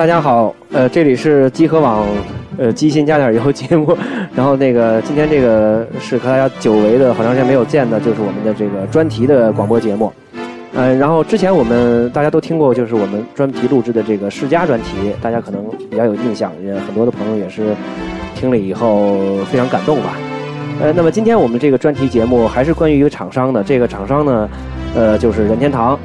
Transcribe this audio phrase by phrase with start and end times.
[0.00, 2.06] 大家好，呃，这里是集合网，
[2.56, 3.94] 呃，机心加点油节目。
[4.34, 10.10] 然后那个今天这个是和大家久违的，好长时间没有见的，就是我们的这个专题的广播节目。
[10.72, 17.76] 呃，然后之前我们大家都听过，就是我们专题录制的这个世家专题，大家可能比较有印象，也很多的朋友也是
[18.34, 19.18] 听了以后
[19.50, 20.16] 非常感动吧。
[20.80, 24.48] 呃，那么今天我们这个专题节目还是关于一个厂商的，这个厂商呢，
[24.94, 26.00] 呃，就是任天堂。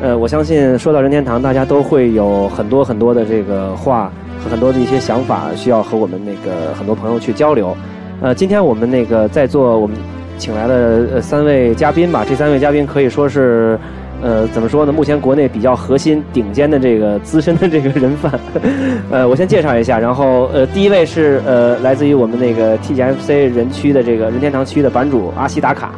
[0.00, 7.76] 呃，我相信说到任天堂，大家都会有很多很多的这个话和很多的一些想法，需要和我们那个很多朋友去交流。
[8.20, 9.96] 呃，今天我们那个在座我们
[10.38, 10.74] 请来了
[11.14, 13.76] 呃三位嘉宾吧，这三位嘉宾可以说是
[14.22, 14.92] 呃怎么说呢？
[14.92, 18.32] 目前国内比较核心、顶尖的这个资深的这个人贩。
[19.10, 25.90] 呃，我先介绍一下，然后呃第一位是呃来自于我们那个 TGFC 人区的这个任天堂区的版主阿西达卡。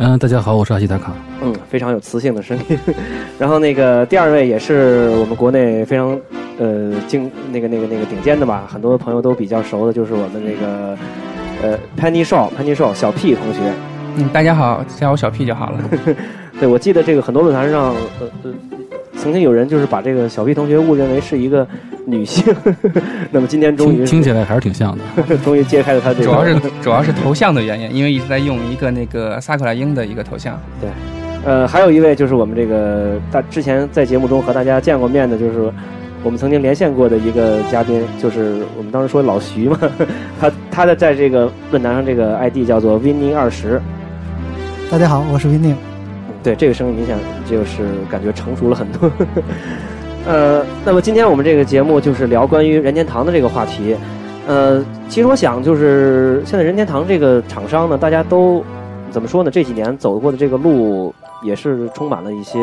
[0.00, 1.12] 嗯，大家好，我是阿西达卡。
[1.42, 2.78] 嗯，非常有磁性的声音。
[3.36, 6.16] 然后那个第二位也是我们国内非常
[6.56, 10.96] 呃精那个那个那个顶尖的吧，很多朋友都比较熟的，就是我们那个
[11.62, 13.58] 呃 Penny Show，Penny Show 小 P 同学。
[14.18, 15.80] 嗯，大家好，叫我小 P 就好了。
[16.60, 18.50] 对，我记得这个很多论坛上呃呃
[19.20, 21.66] 曾经有人就是把这个小 P 同学误认为是一个
[22.06, 22.54] 女性。
[23.30, 26.24] 那么今天终于听起来还是挺像的， 终于揭开了他这个。
[26.24, 30.58] 主要是主要是头像的原因，因为一直在用一个那个萨克拉英的一个头像。
[30.80, 30.88] 对。
[31.44, 35.72] 呃，还有一位就是我们这个大之前在节目中和大家见过面的，就是
[36.22, 39.78] 我们曾经连线过的一个嘉宾，就是我们当时说老徐嘛，
[40.40, 43.80] 他他的在这个论坛上这个 ID 叫做 Winning 二十。
[44.90, 45.87] 大家好，我是 Winning。
[46.42, 47.16] 对，这个声音明显
[47.48, 49.10] 就是感觉成熟了很多。
[50.26, 53.96] 呃，那么今天我们这个节目就是聊关于任天堂的这个话题。
[54.46, 58.64] 呃，其实我想就是现在任天堂这个厂商呢，大家都
[59.10, 59.50] 怎么说呢？
[59.50, 61.14] 这几年走过的这个路。
[61.40, 62.58] 也是充满了一些，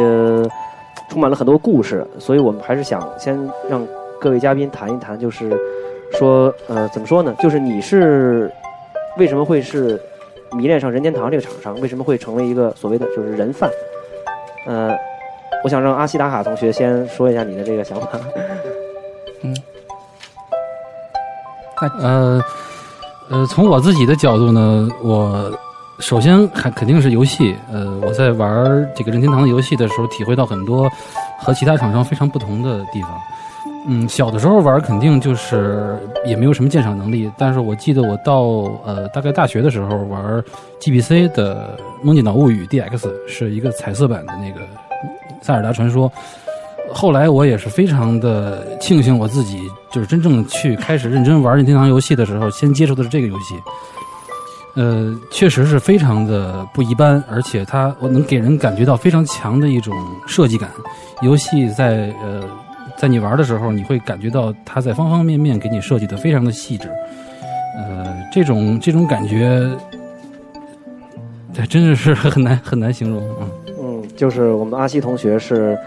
[1.09, 3.81] 充满了很多故事，所以我们还是想先让
[4.19, 5.58] 各位嘉宾谈一谈，就是
[6.19, 7.34] 说，呃，怎么说呢？
[7.40, 8.52] 就是你是
[9.18, 9.97] 为什么会是
[10.55, 11.79] 迷恋上任天堂这个厂商？
[11.81, 13.69] 为什么会成为一个所谓的就是人贩？
[14.66, 14.95] 呃，
[15.63, 18.07] 我想让阿西达卡同学先说一下你的这个想法。
[19.41, 19.55] 嗯，
[21.99, 22.41] 呃，
[23.29, 25.51] 呃，从我自己的角度呢，我。
[25.99, 27.55] 首先，还肯定是游戏。
[27.72, 30.91] 呃，我在玩这个任天堂的游戏的时候，体会到很多
[31.39, 33.11] 和其他厂商非常不同的地方。
[33.88, 38.41] 嗯，小的时候玩肯定就是也没有什么鉴赏能力，但是我记得我到
[38.84, 40.44] 呃大概大学的时候玩
[40.79, 42.97] GBC 的《梦境岛物语 DX》，
[43.28, 44.62] 是一个彩色版的那个
[45.41, 46.09] 《塞尔达传说》。
[46.91, 49.59] 后来我也是非常的庆幸，我自己
[49.91, 53.56] 就是真正去开始认真玩任天堂游戏的时候，先接触的是这个游戏。
[54.75, 59.94] 呃，确实是非常的不一般，而且它我能给人感觉到非常强的一种
[60.28, 60.69] 设计感。
[61.22, 62.44] 游戏在呃，
[62.97, 66.89] 在你玩的时候，你会感觉到它在方方面面给你设计的非常的细致。
[67.78, 69.69] 呃，这种这种感觉，
[71.53, 73.47] 这真的是很难很难形容啊。
[73.78, 75.78] 嗯，就是我们阿西同学是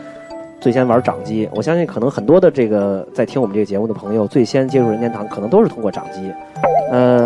[0.60, 6.30] 最先玩掌机，我相信可能很多的这个在听我们这个节目的朋友，最先接触任天堂可能都是通过掌机。
[6.91, 7.17] 呃。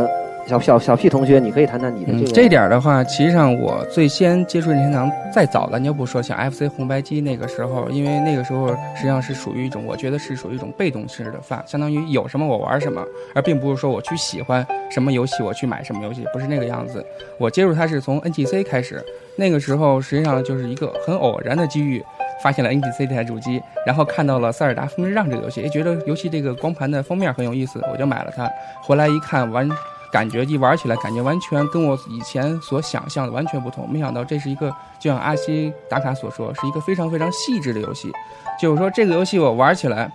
[0.47, 2.33] 小小小 P 同学，你可以谈谈你的这个。
[2.33, 13.03] 这点的话，其实上我最先接触任天堂再早的，你要不说像 FC 红白机那个时候，因为那个时候实际上是属于一种，我觉得是属于一种被动式的饭，相当于有什么我玩什么，
[13.35, 17.05] 而并不是说我去喜欢什么游戏我去买什么游戏，不是那个样子。
[17.39, 19.03] 我接触它是从 NGC 开始，
[19.37, 22.05] 那个时候实际上就是一个很偶然的机遇，
[22.43, 28.51] 发现了 NGC 这台主机，然后看到了《塞尔达风之杖》这个游戏，也觉得游戏这个光盘的封面很有意思，我就买了它。
[28.83, 29.71] 回来一看完。
[30.13, 33.91] 感觉一玩起来，感觉完全跟我以前所想象的完全不同。
[33.91, 34.71] 没想到这是一个，
[35.01, 38.13] 就像阿西打卡所说，是一个非常非常细致的游戏。
[38.61, 40.13] 就是说，这个游戏我玩起来，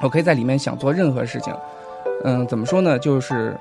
[0.00, 1.52] 我可以在里面想做任何事情。
[2.22, 2.96] 嗯，怎么说呢？
[2.96, 3.58] 就是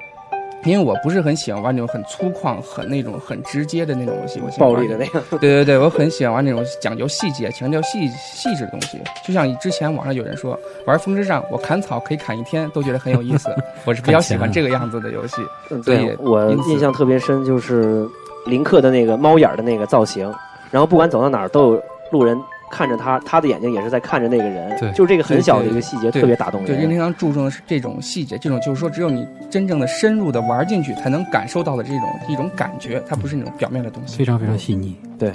[0.66, 5.22] 因为我不是很喜欢玩那种很粗犷、很那种很直接的那种游戏，我喜欢暴力的那个。
[5.38, 9.02] 对对对，我很喜欢玩那种讲究细节、强调细细致的东西。
[9.26, 13.50] 就像之前网上有人说，玩风之杖，我砍草可以砍一天，都觉得很有意思。
[13.86, 15.42] 我是比较喜欢这个样子的游戏。
[15.70, 18.08] 嗯所以对我印象特别深，就是
[18.46, 20.32] 林克的那个猫眼儿的那个造型，
[20.72, 22.38] 然后不管走到哪儿都有路人
[22.74, 27.00] 看着他，他的眼睛也是在看着那个人，对就是这个很小的一个细节特别打动对，任天人。
[27.00, 34.18] 堂注重的是这种细节，这种就是说，只有你真正的深入的玩进去，才能感受到的这种一种感觉，它不是那种表面的东西。
[34.18, 34.98] 非常非常细腻。
[35.20, 35.32] 对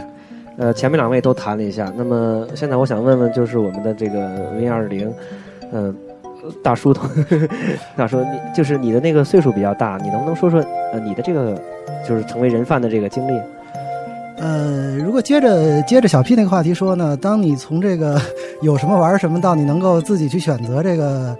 [0.56, 5.12] 呃，前面两位都谈了一下，那么现在我想问问，就是我们的这个 Win 二零，
[5.70, 5.94] 嗯。
[6.62, 6.94] 大叔，
[7.94, 10.60] 大叔，你就是你的那个岁数比较大，你能不能说说
[10.92, 11.60] 呃你的这个
[12.08, 13.38] 就是成为人贩的这个经历？
[14.40, 18.20] 呃，如果接着接着小 P 那个话题说呢，当你从这个
[18.62, 21.36] 有什么玩什么到你能够自己去选择这个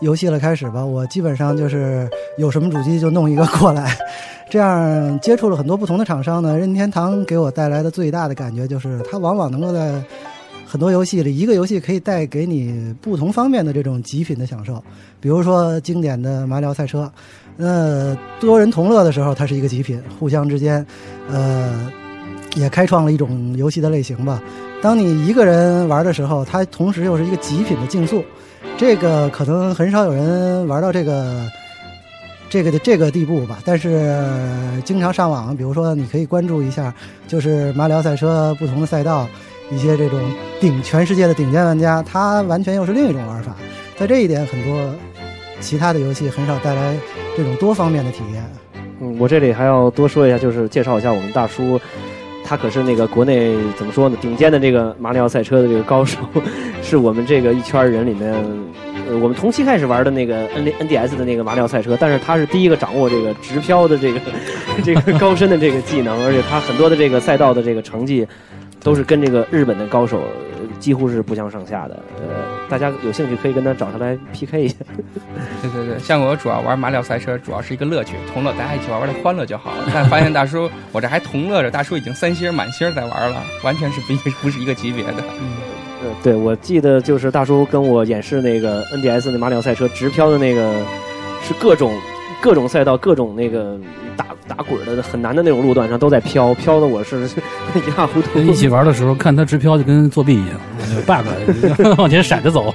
[0.00, 2.06] 游戏了开始吧，我基本上就是
[2.36, 3.96] 有什么主机就弄一个过来，
[4.50, 6.58] 这样接触了很多不同的厂商呢。
[6.58, 9.94] 任天堂给我带来的最大的感觉就是，它往往能够在
[10.66, 14.74] 很多游戏里，一个游戏可以带给你不同方面的这种极品的享受。
[15.20, 17.10] 比如说经典的马里奥赛车，
[17.56, 20.84] 那多人同乐的时候，它是一个极品，互相之间，
[21.30, 21.90] 呃。
[22.56, 24.42] 也开创了一种游戏的类型吧。
[24.82, 28.24] 当你一个人玩的时候，它同时又是一个极品的竞速，
[28.76, 31.48] 这个可能很少有人玩到这个
[32.50, 33.58] 这个的这个地步吧。
[33.64, 34.18] 但是
[34.84, 36.92] 经常上网，比如说你可以关注一下，
[37.28, 39.26] 就是马里奥赛车不同的赛道，
[39.70, 40.20] 一些这种
[40.60, 43.54] 顶全世界的顶尖玩家，他完全又是另一种玩法。
[43.98, 44.94] 在这一点，很多
[45.60, 46.94] 其他的游戏很少带来
[47.36, 48.44] 这种多方面的体验。
[49.00, 51.80] 嗯，我这里还要多说一下，就是介绍一下我们大叔，
[52.46, 56.18] 他可是那个国内怎么说呢，顶尖的这个马里奥赛车的这个高手，
[56.80, 58.32] 是我们这个一圈人里面，
[59.10, 64.20] 呃，我们同期开始玩的那个 N N D S 的那个马里奥赛车，但是他是第一个掌握这个直漂的这个
[64.84, 68.24] 这个高深的这个技能，而且他很多的这个赛道的这个成绩，
[68.80, 70.22] 都是跟这个日本的高手
[70.78, 72.02] 几乎是不相上下的。
[72.18, 74.76] 呃，大家有兴趣可以跟他找他来 PK 一下。
[75.62, 79.90] 对对对，像我主要玩马里奥赛车，主要是一个乐趣，同乐，大家一起玩玩的欢乐就好了。
[79.92, 85.24] 但发现大叔， 我这还同乐着，大叔已经三星满星在玩了，完全是不一不是一个级别的。
[86.02, 90.74] 呃，对，我记得就是大叔跟我演示那个 NDS 那马里奥赛车直飘的那个，
[91.42, 91.92] 是各种
[92.40, 93.78] 各种赛道、各种那个
[94.16, 97.28] 打打滚的很难的那种路段上都在飘，飘的我是
[97.74, 98.38] 一塌糊涂。
[98.40, 100.60] 一起玩的时候，看他直飘就跟作弊一样
[101.06, 101.26] ，bug
[101.98, 102.74] 往前闪着走。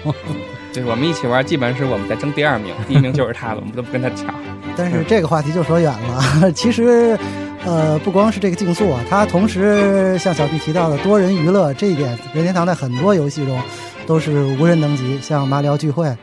[0.73, 4.33] 对我们一起玩，基本上是我们在争第二名， 第一名就是他了，我们都不跟他抢。
[4.75, 6.51] 但是这个话题就说远了。
[6.53, 7.17] 其实，
[7.65, 13.59] 呃，不光是这个竞速啊，它同时像小 B 提到的多人娱乐这一点，任天堂在很多游戏中
[14.07, 16.15] 都是无人能及，像马里奥聚会，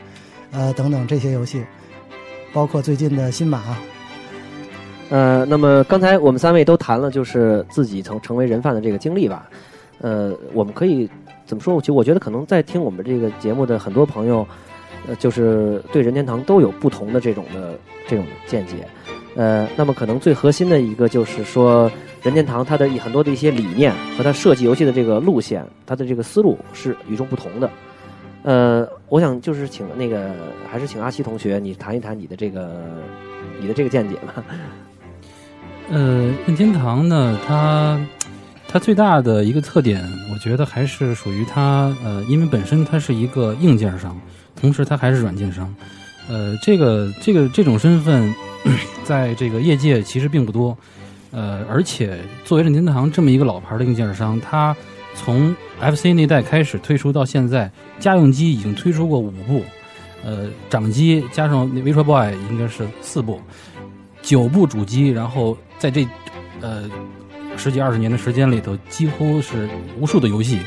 [0.51, 1.63] 呃等等这些游戏，
[2.53, 3.61] 包括最近的新马。
[5.09, 9.49] 呃，那么刚才我们三位都谈了，就是自己成成为人贩的这个经历吧。
[10.01, 11.09] 呃，我们可以
[11.45, 11.73] 怎么说？
[11.73, 14.47] 我觉我觉得可能在听我们这个节目的很多朋友，
[15.07, 18.87] 呃，就是对任天堂都有不同的这种的这种见解。
[19.35, 21.91] 呃，那么可能最核心的一个就是说，
[22.21, 27.69] 任天堂它的很多的一些理念和它设计游戏的这个路线，它的这个思路是与众不同的。
[28.43, 30.31] 呃，我想就是请那个
[30.71, 32.71] 还是请阿西同学，你谈一谈你的这个
[33.59, 34.43] 你的这个见解吧。
[35.89, 37.99] 呃，任天堂呢，它
[38.67, 40.01] 它最大的一个特点，
[40.31, 44.15] 我觉得还是属于它呃，因为本身它是一个硬件商，
[44.55, 45.73] 同时它还是软件商。
[46.29, 48.33] 呃，这个这个这种身份，
[49.03, 50.77] 在这个业界其实并不多。
[51.31, 54.75] 呃，而且作为任天堂这么一个老牌的硬件商，它
[55.15, 59.63] 从 FC 那代开始推出到现在，家用机已经推出过五部，
[60.23, 63.39] 呃，掌机加上那 Virtual Boy 应该是四部，
[64.21, 66.07] 九部主机，然后在这
[66.61, 66.89] 呃
[67.57, 69.67] 十几二十年的时间里头，几乎是
[69.99, 70.59] 无数的游戏，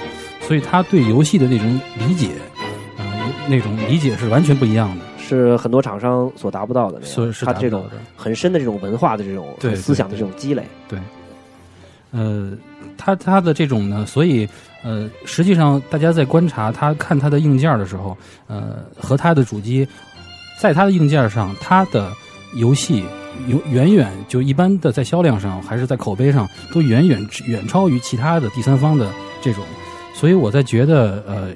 [0.42, 2.30] 所以他对游戏的那种理解，
[2.98, 3.04] 呃，
[3.48, 7.88] 那种理解是完全不一样的，是很多厂商所达不到的那所以是样，它这种。
[8.16, 10.64] 很深的这种文化的这种对思想的这种积累。
[10.86, 10.98] 对
[12.12, 12.52] 呃，
[13.04, 14.48] 他他的这种呢，所以
[14.84, 18.16] 呃，实际上大家在观察他看他的硬件的时候，
[18.46, 19.86] 呃，和他的主机，
[20.60, 22.12] 在他的硬件上，他的
[22.54, 23.04] 游戏
[23.48, 29.64] 有远远就一般的在销量上还是在口碑上都远远远超于其他的第三方的这种，
[30.14, 31.48] 所以我在觉得呃，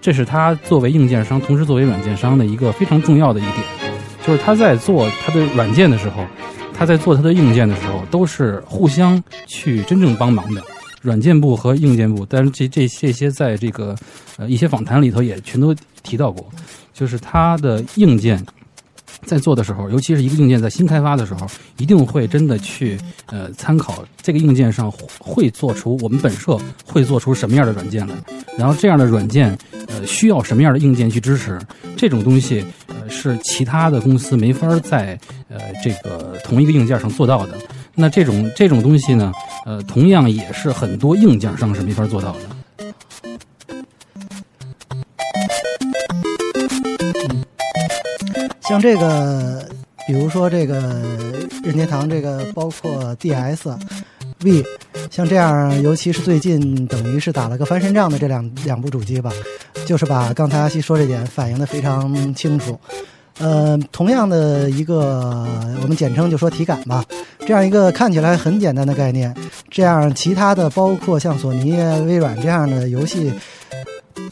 [0.00, 3.64] 这是他作为硬件商，同时作为软件商的一个非常重要的一点，
[4.26, 6.24] 就是他在做他的软件的时候。
[6.74, 10.62] 他在做他的硬件的时候，都是互相去真正帮忙的，
[11.00, 12.26] 软件部和硬件部。
[12.28, 13.96] 但是这这这些在这个
[14.36, 16.46] 呃一些访谈里头也全都提到过，
[16.92, 18.44] 就是他的硬件
[19.24, 21.46] 在做的时候，尤其是一个硬件在新开发的时候，
[21.78, 28.14] 一定会真的去呃参考这个硬件上会做出我们本社会做出什么样的软件来，
[28.56, 29.56] 然后这样的软件
[29.88, 31.58] 呃需要什么样的硬件去支持，
[31.96, 37.54] 这种东西呃是其他的公司没法在呃这个同一个硬件上做到的。
[37.94, 39.32] 那这种这种东西呢，
[39.64, 42.86] 呃，同样也是很多硬件上是没法做到的。
[48.68, 49.62] 像这个，
[50.06, 51.02] 比如说这个
[51.62, 53.76] 任天堂这个，包括 DS、
[54.42, 54.64] V，
[55.10, 59.30] 像这样，尤其是最近等于是打了个翻身仗的这两两部主机吧，
[59.86, 62.78] 就是把刚才阿西说这点反映的非常清楚。
[63.38, 65.46] 呃，同样的一个，
[65.82, 67.04] 我们简称就说体感吧，
[67.40, 69.34] 这样一个看起来很简单的概念，
[69.68, 71.72] 这样其他的包括像索尼、
[72.06, 73.32] 微软这样的游戏。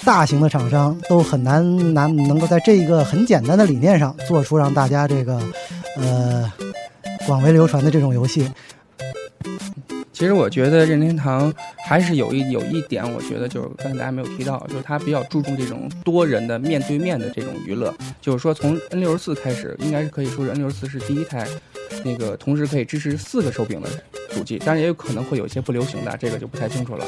[0.04, 5.40] 大型的厂商都很难难能够在这一个很简单的理念上做出让大家这个
[5.96, 6.52] 呃
[7.26, 8.50] 广为流传的这种游戏。
[10.12, 11.52] 其实我觉得任天堂
[11.84, 17.92] 还是有一有一点，我觉得就是刚才大家没有提到，就是它比较注重这种多人的面对面的这种娱乐。
[18.20, 21.48] 就是说，从 N 六十四开始，应该是可以说是 N 六十四是第一台
[22.04, 23.88] 那个同时可以支持四个手柄的
[24.30, 27.04] 主机，当然也有可能会有一些不流行的，这个就不太清楚了。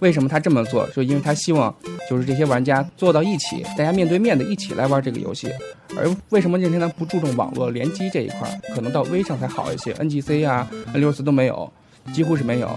[0.00, 0.86] 为什么他这么做？
[0.88, 1.74] 就因为他希望
[2.08, 5.48] 就是这些玩家坐到一起，大家面对面的一起来玩这个游戏。
[5.96, 8.60] 而为什么任天堂不注重网络联机这一块？
[8.74, 11.70] 可能到微上才好一些，NGC 啊、N 六十四都没有。
[12.12, 12.70] 几乎是没有，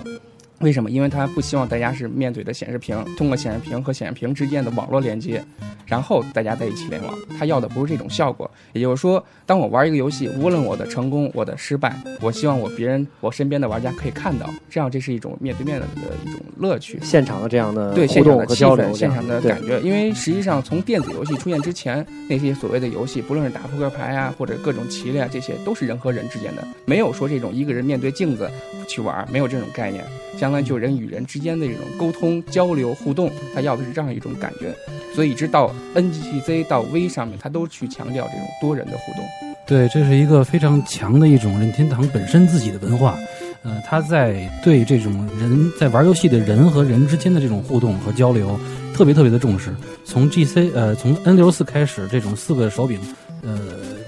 [0.62, 0.92] 为什么？
[0.92, 5.44] 因为他不希望大家是面对的显示屏，通过显示屏和显示屏之间的网络连接，
[5.86, 7.13] 然后大家在一起联网。
[7.38, 8.50] 他要的不是这种效果。
[8.74, 15.88] 也就是说，当我玩一个游戏，无论我的成功、我的失败，我希望我别人、我身边的玩家可以看到，这样这是一种面对面的
[16.25, 17.00] 一种乐趣。
[17.01, 19.80] 现场的这样的对现场的气氛、现场的感觉。
[19.80, 28.50] 因为实际上，从电子游戏出现之前，那些所谓的游戏，不论是打扑克牌啊，或者各种棋类啊，这些都是人和人之间的，没有说这种一个人面对镜子
[28.88, 30.04] 去玩，没有这种概念。
[30.39, 34.74] 相当于就人与人之间的这种沟通、交流、互动，他要的是这样一种感觉。
[35.13, 39.24] 所以，一直到 N G T C 到 V 上面，他都去强调这种多人的互动。
[39.67, 43.17] 对，这是一个非常强的一种任天堂本身自己的文化。
[43.62, 48.58] 呃，他在对这种人在玩游戏的人和人之间的这种互动和交流，
[48.93, 49.75] 特别特别的重视。
[50.05, 52.98] 从 GC 呃，从 N 六四开始，这种四个手柄
[53.43, 53.60] 呃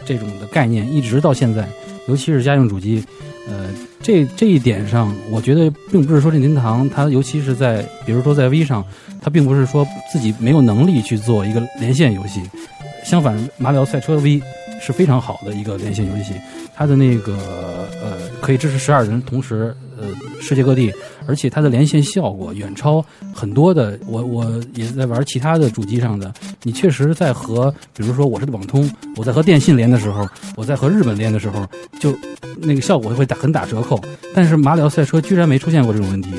[0.05, 1.67] 这种的概念，一直到现在，
[2.11, 3.01] 尤其是家用主机。
[3.47, 3.69] 呃，
[4.03, 8.85] 这这一点上，我觉得并不是说任天堂，它尤其是在，比如说在 V 上，
[9.21, 12.41] 它并不是说自己没有能力去做一个连线游戏。
[13.03, 14.39] 相反，马里奥赛车 V
[14.79, 16.33] 是非常好的一个连线游戏，
[16.75, 20.07] 它的那个呃可以支持十二人同时呃
[20.39, 20.93] 世界各地，
[21.27, 23.99] 而且它的连线效果远超很多的。
[24.07, 31.67] 我我也在玩其他的主机上的，你确实在和，比如说我是网通，我在和电信连的时候，我在和日本连的时候，
[31.99, 32.15] 就
[32.57, 33.99] 那个效果会打很打折扣。
[34.33, 36.29] 但是马里奥赛车居然没出现过这种问题，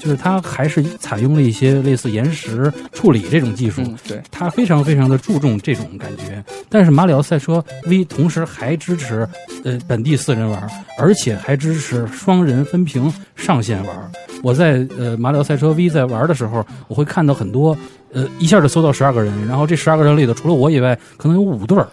[0.00, 3.82] 就是它还是采用了一些类似延时处理这种技术。
[4.08, 6.42] 对，它非常非常的注重这种感觉。
[6.70, 9.28] 但是马里奥赛车 V 同时还支持
[9.64, 10.66] 呃本地四人玩，
[10.98, 14.12] 而且还支持双人分屏上线玩。
[14.42, 17.76] 我在呃马里奥赛车 V 在玩的时候，我会看到很多
[18.12, 21.86] 呃一下就搜到十二个人，然后这十二个人里头除了我以外，可能有五对儿，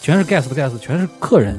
[0.00, 1.58] 全是 guest guest，全是客人，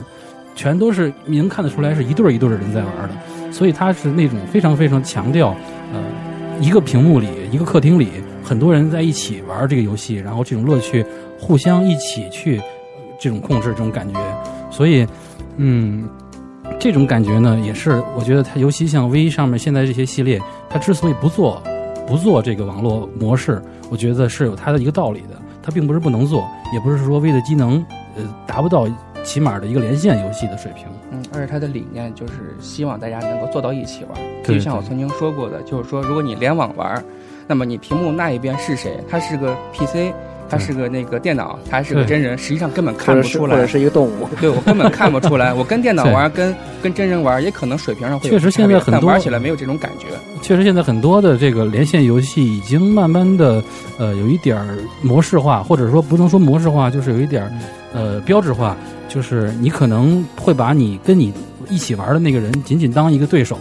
[0.55, 3.51] 全都是你能看得出来是一对儿一对儿的人在玩的。
[3.51, 5.55] 所以它是那种非常非常强调，
[5.93, 6.01] 呃，
[6.59, 8.07] 一个屏幕里，一个客厅里，
[8.43, 11.05] 很多人在一起玩这个游戏，然后这种乐趣
[11.37, 12.61] 互相一起去
[13.19, 14.19] 这种控制这种感觉。
[14.71, 15.05] 所以，
[15.57, 16.07] 嗯，
[16.81, 21.61] 这种感觉呢，也是我觉得它，尤其像 V 上面现在这些系列，它之所以不做
[22.07, 23.61] 不做这个网络模式，
[23.91, 25.39] 我觉得是有它的一个道理的。
[25.61, 27.85] 它并不是不能做，也不是说 V 的机能
[28.15, 28.87] 呃达不到
[29.23, 30.87] 起码的一个连线游戏的水平。
[31.11, 34.19] 嗯，而且它的理念就是希望大家能够坐到一起玩。
[34.43, 36.99] 对就像我曾经说过的，就是说，如果你联网玩，
[37.45, 38.99] 那么你屏幕那一边是谁？
[39.07, 40.11] 它是个 PC，
[40.51, 43.67] 他是个那个电脑，他还是个真人，实际上根本看不出来是或者。
[43.71, 44.27] 是一个动物。
[44.41, 50.07] 对我根本看不出来， 我跟电脑玩，跟跟真人玩，也可能水平上会有确实现在很多但玩起来没有这种感觉。
[50.41, 53.63] 确实，现在很多的这个连线游戏已经慢慢的，
[53.97, 57.51] 呃，有一点儿模式化，或者说不能说模式化，就是有一点儿，
[57.93, 58.75] 呃，标志化。
[59.07, 61.33] 就是你可能会把你跟你
[61.69, 63.57] 一起玩的那个人仅仅当一个对手，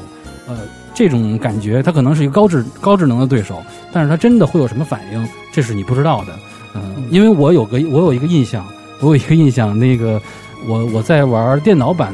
[0.46, 0.58] 呃，
[0.94, 3.60] 这种感觉，他可能是一个高智高智能的对手，
[3.92, 6.38] 但是他真的会有什么反应，这是你不知道的。
[6.74, 8.66] 嗯、因为我有个我有一个印象，
[9.00, 10.20] 我有一个印象，那个
[10.66, 12.12] 我我在玩电脑版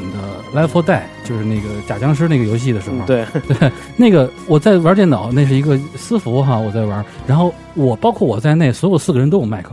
[0.53, 3.25] 的《Left 4 Dead》，就是那个假僵尸那个游戏的时候，对。
[3.59, 9.71] 对，那个我在玩电脑，那是一个私服哈，我在玩，然后我包括我在内，所有四个人都有麦克，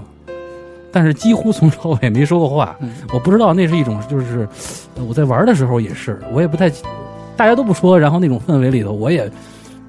[0.93, 2.77] 但是几乎从头到尾没说过话。
[2.81, 2.91] 嗯。
[3.13, 4.49] 我不知道那是一种就是
[4.97, 6.69] 呃我在玩的时候也是，我也不太
[7.37, 9.23] 大家都不说，然后那种氛围里头我也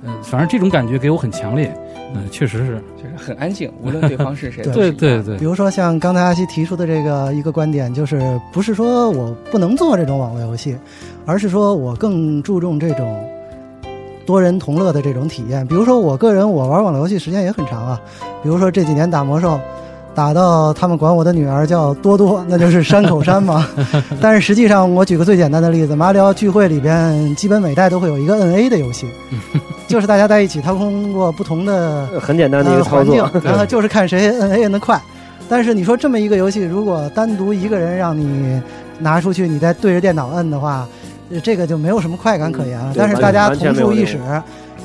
[0.06, 1.76] 呃反正这种感觉给我很强烈。
[2.16, 10.78] 嗯、确实是，就是很安静，无论对方是谁对对对比，如说像刚才阿西提出的这个一个观点，就是不是说我不能做这种网络游戏，
[11.26, 13.24] 而是说我更注重这种
[14.26, 15.66] 多人同乐的这种体验。
[15.68, 18.02] 比如说我个人，我玩网络游戏时间也很长啊，
[18.42, 19.60] 比如说这几年打魔兽。
[20.16, 23.68] 打到他们管我的女儿叫多多， 那就是山口山嘛。
[24.22, 29.08] 但是实际上，我举个最简单的例子，马里奥聚会里边基本每代都会有一个 NA 的游戏，
[29.88, 35.00] 就是大家在一起，他通过不同的很简单的一呃个操作环，境，然后就是看谁摁 A 摁得快。
[35.48, 38.60] 但是你说这么一个游戏，如果单独一个人让你
[39.00, 40.88] 拿出去，你再对着电脑摁的话，呃
[41.44, 42.94] 这个就没有什么快感可言了。
[42.94, 44.20] 对但是大家同处一室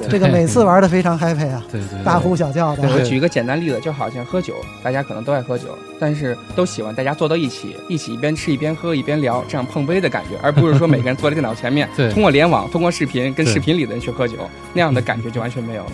[0.09, 2.88] 这个每次玩的非常 happy 啊，对对，大呼小叫的。
[2.88, 14.37] 我举一个简单例子，就好像喝酒，大家可能都爱喝酒，但是都喜欢大家坐到一起，一起一边吃一边喝一边聊，这样碰杯的感觉，而不是说每个人坐在电脑前面， 通过联网、通过视频跟视频里的人去喝酒，
[14.73, 15.92] 那样的感觉就完全没有了。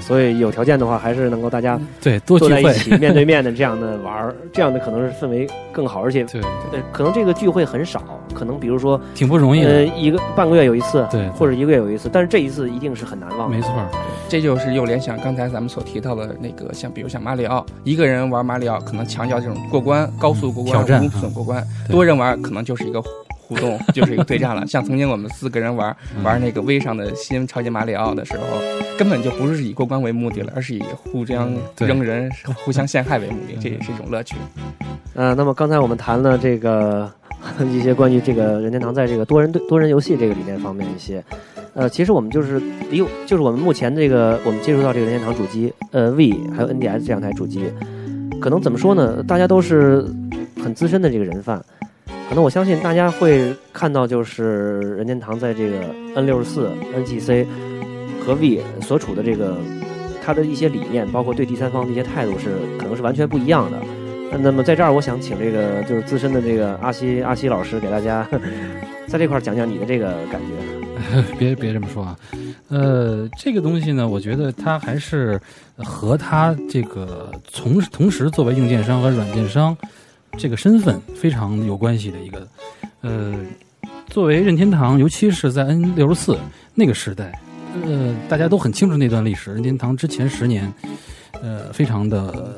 [0.00, 8.02] 所以有条件的话，还是能够大家对多聚在一起，面对面的这样的玩儿，这样的可能是氛围更好，而且 对，对，可能这个聚会很少，
[8.34, 13.56] 可能比如说挺不容易呃的，一个半个月有一次，对或者一个月有一次，但是这一次一定是很难忘的。
[13.56, 13.88] 没错儿，
[14.28, 23.02] 这就是又联想刚才咱们所提到的那个，像比如像马里奥，一个人玩马里奥可能强调这种过关、高速过关、挑战无损过关；多人玩可能就是一个
[23.46, 24.66] 互动， 就是一个对战了。
[24.66, 28.42] 像曾经我们四个人玩嗯玩那个微上的新超级马里奥的时候，
[28.98, 32.30] 根本就不是以过关为目的了，而是以互相扔人、
[32.64, 34.36] 互相陷害为目的，这也是一种乐趣。
[35.14, 37.10] 呃，那么刚才我们谈了这个
[37.70, 41.22] 一些关于这个任天堂在这个多人对多人游戏这个理念方面一些。
[41.74, 47.64] 呃，其实我们就是离，就是我们目前这个我们接触到这个任天堂主机，呃，V 还有 NDS 这两台主机，
[48.40, 49.20] 可能怎么说呢？
[49.24, 50.06] 大家都是
[50.62, 51.60] 很资深的这个人贩，
[52.34, 55.78] 那我相信大家会看到，就是任天堂在这个
[56.16, 57.46] N 六十四、NGC
[58.26, 59.56] 和 V 所处的这个
[60.20, 63.78] 它的一些理念，包括对第三方的一些态度是可能是完全不一样的。
[64.40, 68.28] 那么在这儿，我想请这个就是资深的这个阿西阿西老师给大家
[69.06, 71.22] 在这块儿讲讲你的这个感觉。
[71.38, 72.18] 别别这么说啊，
[72.68, 75.40] 呃，这个东西呢，我觉得它还是
[75.76, 79.76] 和它这个从同时作为硬件商和软件商
[80.36, 82.46] 这个身份非常有关系的一个，
[83.00, 83.34] 呃，
[84.08, 86.38] 作为任天堂，尤其是在 N 六十四
[86.74, 87.38] 那个时代，
[87.82, 90.72] 呃，大家都很清楚那段历史，任天堂之前十年，
[91.42, 92.54] 呃，非常的呃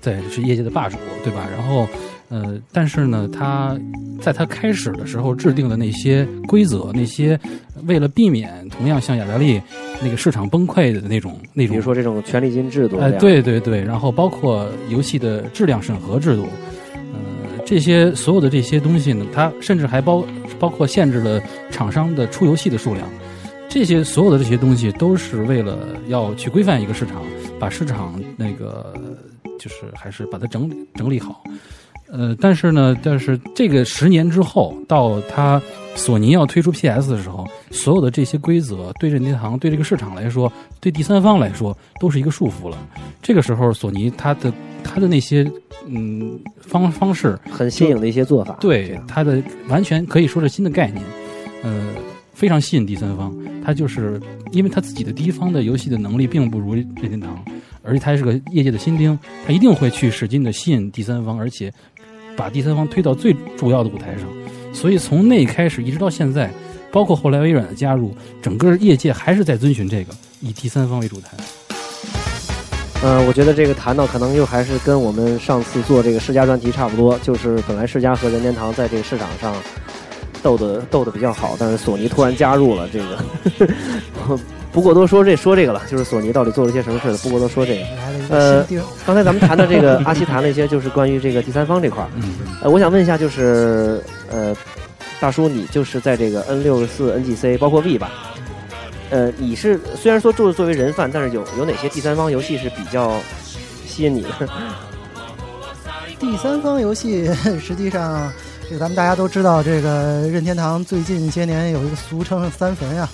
[0.00, 1.46] 在是业界的霸主，对吧？
[1.52, 1.86] 然后。
[2.30, 3.78] 呃，但是呢，他
[4.18, 7.38] 在他开始的时候制定的那些规则，那些
[7.84, 9.60] 为了避免同样像雅达利
[10.02, 16.48] 那个市场崩溃的那种那种，比如说这种权利金制度，哎，对对对，然后包括游戏的质量审核制度，呃，
[17.64, 20.24] 这些所有的这些东西呢，它甚至还包
[20.58, 23.08] 包括限制了厂商的出游戏的数量，
[23.68, 27.22] 这些所有的这些东西都是为了要去规范一个市场，
[27.58, 28.94] 把市场那个
[29.58, 31.42] 就是还是把它整理整理好。
[32.16, 35.60] 呃，但是呢，但是这个十年之后，到他
[35.96, 40.50] 索尼要推出 PS 的时候，所有的这些规则对任天堂、对这个市场来说，
[40.80, 42.78] 对第三方来说，都是一个束缚了。
[43.20, 44.52] 这个时候，索尼它的
[44.84, 45.44] 它的那些
[45.88, 48.56] 嗯方方式，很新颖的一些做法。
[48.60, 51.02] 对样它的完全可以说是新的概念，
[51.64, 51.84] 呃，
[52.32, 53.34] 非常吸引第三方。
[53.64, 54.20] 他就是
[54.52, 57.42] 因为他自己的第一方的游戏的能力并不如任天堂，
[57.82, 61.72] 而且他是个业界的新丁，他一定会去使劲的吸引第三方，而且
[62.36, 64.28] 把第三方推到最主要的舞台上。
[64.72, 66.50] 所以从那开始一直到现在，
[66.90, 71.28] 包括后来微软的加入，整个业界还是在遵循这个以第三方为主台。
[73.02, 79.54] 呃，我觉得这个谈到可能又还是跟我们上次做这个世嘉专题差不多，就是本来世嘉和任天堂在这个市场上
[80.42, 84.38] 斗的斗的比较好，但是索尼突然加入了这个，
[84.74, 87.84] 不过多说这说这个了，就是索尼到底做了些什么事儿，不过多说这个。
[88.28, 88.66] 呃
[89.06, 92.10] 刚才咱们谈的这个阿西谈了一些，就是关于这个第三方这块儿。
[92.16, 94.52] 嗯，呃，我想问一下，就是呃，
[95.20, 98.10] 大叔，你就是在这个 N 六十四、NGC 包括 V 吧？
[99.10, 103.12] 呃，你是虽然说作作为人贩，但是有有哪些第三方游戏是比较
[103.86, 104.28] 吸引你的？
[106.18, 107.30] 第三方游戏
[107.64, 108.32] 实际上，
[108.68, 113.08] 这个咱们大家都知道，这个任天堂最近些年有一个俗称“三坟”呀。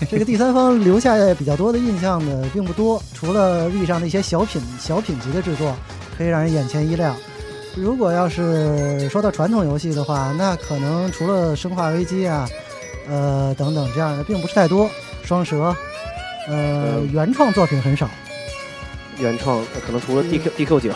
[0.10, 5.74] 这个第三方留下比较多的印象的并不多，除了 V 上的一些小品小品级的制作，
[6.16, 7.16] 可以让人眼前一亮。
[7.76, 12.48] 如果要是说到传统游戏的话，那可能除了《生化危机》啊，
[13.08, 14.88] 呃等等这样的，并不是太多。
[15.22, 15.74] 双蛇，
[16.48, 18.08] 呃，原创作品很少。
[19.18, 20.90] 原创，呃可能除了 DQ DQ 九，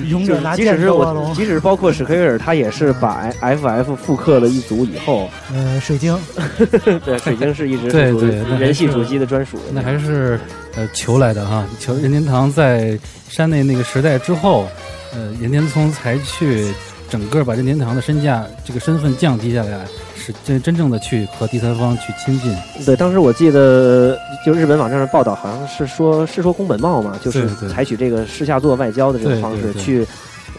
[0.06, 6.16] 勇者拿即剑使是我，斗恶龙，即使包括史克威尔，他也是把 FF 复刻了一组以后，呃，水晶，
[7.04, 9.64] 对，水晶是一直对是属于对那还是人系主机的专属的。
[9.72, 10.38] 那还是
[10.76, 11.64] 呃求来的哈。
[11.78, 12.98] 求任天堂在
[13.28, 14.68] 山内那个时代之后，
[15.12, 16.66] 呃，任天聪才去
[17.10, 19.80] 整个把任天堂的身价这个身份降低下来，
[20.24, 22.54] 是真真正的去和第三方去亲近。
[22.84, 30.06] 对，当时我记得就日本网站上报道，好像是说是说宫本茂嘛，就是采取这个私下做外交的这种方式去。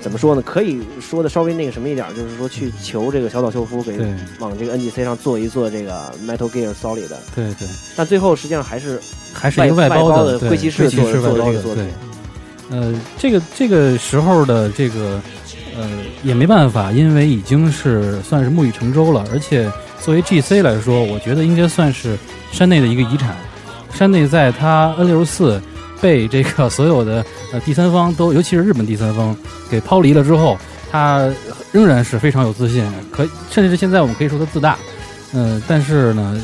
[0.02, 0.42] 怎么说呢？
[0.42, 3.98] 可以说的稍微那个什么一点，就是说去求这个小岛秀夫给
[4.40, 9.00] 往这个 NGC 上做一做这个 Metal Gear Solid 的，对对，但最后实际上还是
[9.32, 11.86] 还是一个外包的灰骑士做的这个作品。
[12.70, 15.22] 呃，这个这个时候的这个
[15.76, 15.90] 呃
[16.24, 22.18] 也没办法，因为已经是算是木已成舟了，而且作为 GC 来说，我觉得应该算是
[22.52, 23.36] 山内的一个遗产。
[23.94, 25.62] 山内在它 N 六十四
[26.02, 29.36] 被这个所有的呃第三方都，尤其是日本第三方
[29.70, 30.58] 给抛离了之后，
[30.92, 31.30] 他
[31.72, 34.78] 仍然是非常有自信，可甚至是现在我们可以说他自大。
[35.34, 36.40] 嗯、但是呢，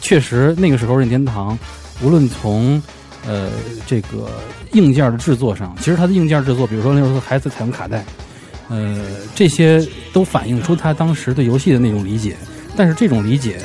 [0.00, 1.58] 确实那个时候任天堂
[2.02, 2.80] 无论从
[3.26, 3.48] 呃
[3.86, 4.30] 这个
[4.72, 8.04] 硬件的制作上，其实它的硬件制作，比如说那时候还在采用卡带，
[8.70, 8.96] 呃，
[9.34, 12.36] 这些都反映出他当时对游戏的那种理解。
[12.76, 13.58] 但是这种理解，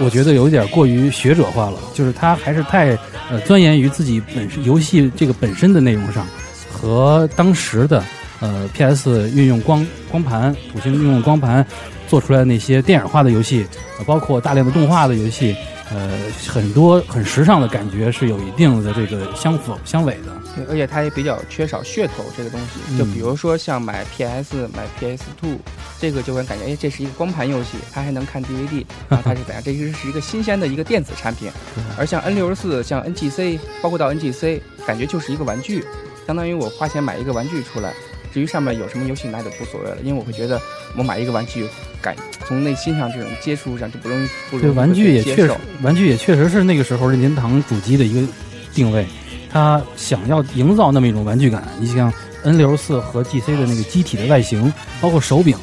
[0.00, 2.98] 我觉得有点过于学者化了，就是他还是太
[3.30, 6.26] 呃钻研于自己本身游戏这个本身的内容上，
[6.72, 8.02] 和当时的
[8.40, 11.64] 呃 PS 运用光光盘、土星运用光盘
[12.08, 13.66] 做出来的那些电影化的游戏，
[14.06, 15.54] 包括大量的动画的游戏，
[15.90, 16.10] 呃，
[16.46, 20.36] 很多很时尚的感觉是有一定的这个相符相违的。
[20.54, 22.80] 对，而且它也比较缺少噱头这个东西。
[22.90, 25.56] 嗯就比如说像买 PS、买 PS Two，
[25.98, 29.62] 这个就会感觉，哎，这是一个光盘游戏，它还能看 DVD， 然后它是怎样？
[29.64, 31.50] 这是是一个新鲜的一个电子产品。
[31.96, 35.84] 而像 N 六十四、像 NGC，包括到 NGC，感觉就是一个玩具，
[36.26, 37.94] 相当于我花钱买一个玩具出来。
[38.32, 40.60] 至于上面有什么游戏，那就无所谓了，因为我会觉得
[40.96, 41.66] 我买一个玩具，
[42.00, 42.14] 感
[42.46, 48.26] 从内心上这种接触上就不容易不容易对，玩具也确实。，玩具也确实是那个时候任天堂主机的一个
[48.72, 49.06] 定位，
[49.50, 51.66] 它想要营造那么一种玩具感。
[51.78, 52.12] 你像
[52.44, 55.56] N 六十四和 GC 的那个机体的外形，包括手柄，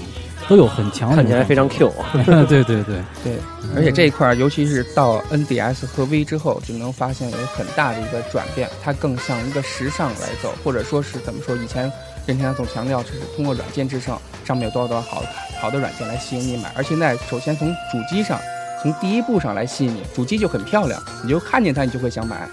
[0.49, 1.91] 都有很强的看起来非常 Q。
[2.25, 3.33] 常对对对，对，
[3.75, 11.55] 而且这一块儿，尤其是到 NDS 和 V 之后，就能发现有很大的一个转变，它更向一个时尚来走，或者说是怎么说？
[11.55, 11.89] 以前
[12.25, 15.23] 任天堂总强调就是通过软件制胜，上面有多少多少好
[15.59, 18.39] 好的软件来吸引你买，而现在首先从主机上，
[18.81, 22.47] 从第一步上来吸引你，主机就很漂亮，你就看见它，你就会想买。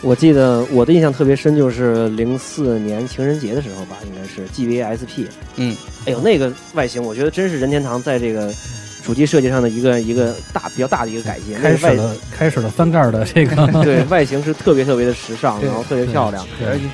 [0.00, 5.26] 我记得我的印象特别深，就是零四年情人节的时候吧，应该是 GVSP。
[5.56, 8.54] 嗯，哎呦，那个外形，我觉得真是任天堂在这个
[9.02, 11.56] 主机设计上的一个一个大比较大的一个改进。
[11.60, 16.46] 那开始了开始了翻盖的这个 对外形是特别特别的时尚，然后特别漂亮。
[16.64, 16.84] 而且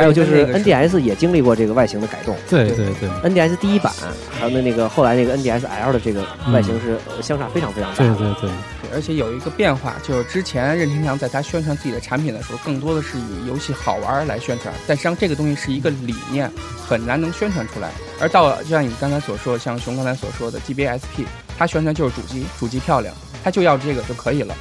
[0.00, 2.34] 还有就是 NDS 也经历过这个外形的改动。
[2.48, 3.92] 对对对 NDS 第一版，
[4.30, 6.22] 还有那那个后来那个 NDS L 的这个
[6.54, 8.14] 外形是呃相差非常非常大的。
[8.14, 16.50] 对对对，对，而且有一个变化，就是之前任天堂在他宣传自己的产品的时候，更多的是以游戏好玩儿来宣传，但实际上这个东西是一个理念，
[16.88, 17.90] 很难能宣传出来。
[18.18, 21.26] 而到了就像你刚才所说，像熊刚才所说的 GBSP，
[21.58, 24.54] 它宣传就是主机，主机漂亮，它就要这个就可以了。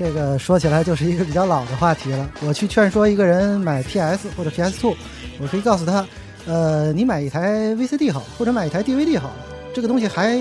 [0.00, 2.26] 这个说起来就是一个比较老的话题了。
[2.40, 4.96] 我去劝说一个人买 PS 或者 PS Two，
[5.38, 6.06] 我可以告诉他，
[6.46, 9.30] 呃，你买一台 VCD 好，或者买一台 DVD 好，
[9.74, 10.38] 这个东西还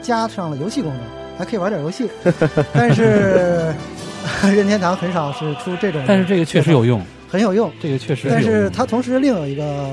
[0.00, 1.02] 加上了游戏功能，
[1.36, 2.08] 还可以玩点游戏。
[2.72, 3.74] 但是
[4.44, 7.70] 任天堂很少是出这种，但是这个确实有用，很有用。
[7.78, 8.70] 这个确实但是。
[8.70, 9.86] 它同时另有一个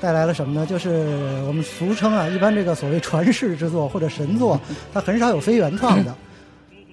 [0.00, 0.64] 带来了什么呢？
[0.64, 0.88] 就是
[1.46, 4.58] 我们俗称啊，一般这个所谓传世之作或者神作，
[4.94, 6.14] 它很少有非原创的，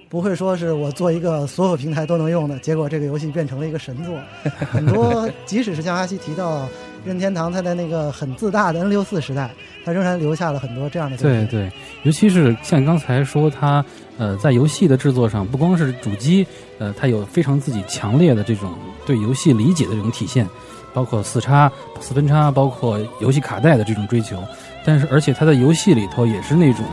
[0.10, 4.18] 不会说是我做一个所有平台都能用的，结果这个游戏变成了一个神作。
[4.72, 6.68] 很多，即使是像阿西提到
[7.04, 9.52] 任天堂，它在那个很自大的 N 六四时代，
[9.84, 11.18] 它仍然留下了很多这样的。
[11.18, 11.70] 对对，
[12.04, 13.84] 尤其是像刚才说它
[14.18, 16.48] 呃，在游戏的制作上，不光是主机，
[16.80, 18.74] 呃，它有非常自己强烈的这种
[19.06, 20.48] 对游戏理解的这种体现，
[20.94, 24.42] 包括四叉、四分叉，包括游戏卡带的这种追求。
[24.86, 26.86] 但是，而且它在游戏里头也是那种，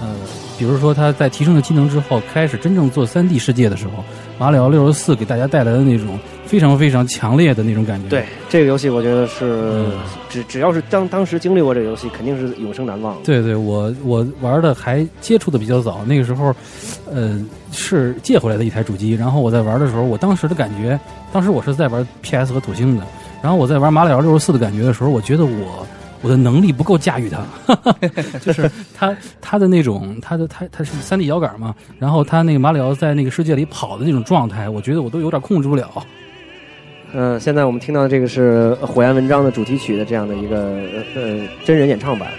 [0.00, 0.16] 呃，
[0.62, 4.04] 比如说它在提升了机能之后，开始真正做三 D 世界的时候，
[4.38, 8.08] 马里奥六十四给大家带来的那种非常非常强烈的那种感觉。
[8.08, 9.90] 对这个游戏，我觉得是嗯
[10.30, 13.16] 只只要是当当时经历过这个游戏，肯定是永生难忘。
[13.24, 16.54] 对对，我我玩的还接触的比较早，那个时候，
[17.12, 19.14] 呃，是借回来的一台主机。
[19.14, 20.96] 然后我在玩的时候，我当时的感觉，
[21.32, 23.04] 当时我是在玩 PS 和土星的，
[23.42, 25.84] 然后我在玩马里奥六十四的感觉的时候，我觉得我
[26.22, 27.44] 我的能力不够驾驭它，
[28.40, 35.90] 就是它它的那种它的它它是三 D 摇杆嘛，然后它那个马里奥在那个世界里跑的那种状态，我觉得我都有点控制不了。
[37.14, 40.78] 嗯、现在我们听到的这个是《火焰文章》的主题曲的这样的一个
[41.14, 42.30] 呃呃真人演唱版。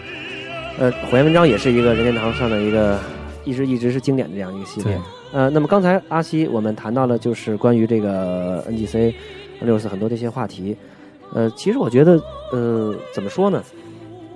[0.80, 3.00] 呃，《火焰文章》也是一个任天堂上的一个
[3.46, 5.00] 一直一直是经典的这样一个系列。
[5.32, 9.14] 呃，那么刚才阿西我们谈到了就是关于这个 NGC
[9.62, 10.76] 六四很多这些话题。
[11.34, 13.64] 呃，其实我觉得呃怎么说呢？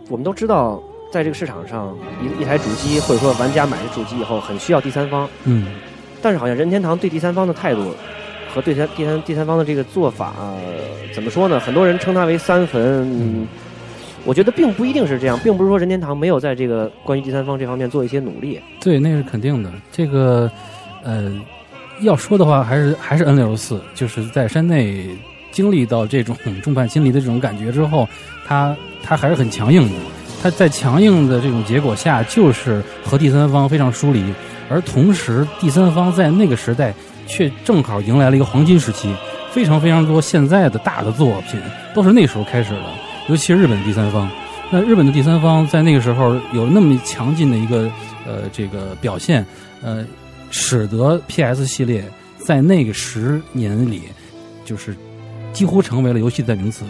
[0.09, 0.81] 我们都知道，
[1.11, 5.29] 在这个市场上，一一台主机或者说玩家买了主机以后，很需要第三方。
[5.43, 5.67] 嗯，
[6.21, 7.93] 但是好像任天堂对第三方的态度
[8.53, 10.33] 和对三第三第三方的这个做法、
[11.13, 11.59] 怎么说呢？
[11.59, 13.47] 很多人称它为三坟，嗯
[14.25, 18.59] 我觉得并不一定是这样，并不是说任天堂没有在这个关于第三方这方面做一些努力。
[18.81, 19.71] 对，那是肯定的。
[19.89, 20.51] 这个，
[21.03, 21.31] 呃，
[22.01, 25.07] 要说的话，还是还是 N 六十四，就是在山内
[25.57, 28.07] 经历到这种 众叛亲离的这种感觉之后，
[28.45, 29.95] 他他还是很强硬的。
[30.39, 34.23] 他在强硬的这种结果下，就是和第三方非常疏离，
[34.69, 36.93] 而同时第三方在那个时代
[37.25, 39.11] 却正好迎来了一个黄金时期，
[39.51, 41.59] 非常非常多现在的大的作品
[41.95, 42.85] 都是那时候开始的，
[43.29, 44.29] 尤其是日本的第三方。
[44.69, 47.89] 那日本的第三方在那个时候有那么强劲的一个
[48.27, 49.43] 呃这个表现，
[49.81, 50.05] 呃，
[50.51, 52.03] 使得 PS 系列
[52.37, 54.03] 在那个十年里，
[54.63, 54.95] 就是
[55.53, 56.85] 几乎成为了游戏代名词。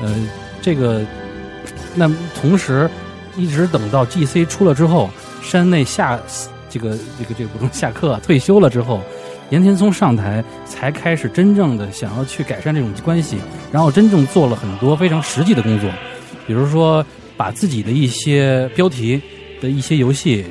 [0.00, 0.14] 呃，
[0.60, 1.02] 这个，
[1.94, 2.90] 那同时
[3.36, 5.08] 一直等到 GC 出了之后，
[5.42, 6.20] 山内下
[6.68, 9.00] 这个这个这个不中下课退休了之后，
[9.50, 13.36] 岩田聪上台才开始真正的想要去改善这种关系，
[13.70, 15.88] 然后真正做了很多非常实际的工作，
[16.46, 17.04] 比如说
[17.36, 19.20] 把自己的一些标题
[19.60, 20.44] 的一些游戏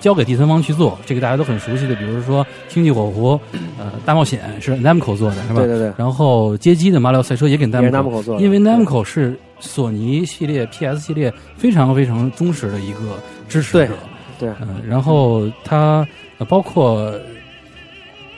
[0.00, 3.32] 交给第三方去做，这个大家都很熟悉的，比如说《星际火狐》
[3.78, 5.56] 呃《大冒险》是 Namco 做的，是吧？
[5.56, 13.00] 对对对，然后街机的马里奥赛车也给 Namco，Namco 做的，因为 Namco 是索尼系列、PS 系列非常非常忠实的一个
[13.48, 13.94] 支持者。
[14.38, 16.06] 对，嗯、然后它、
[16.38, 17.12] 呃包括，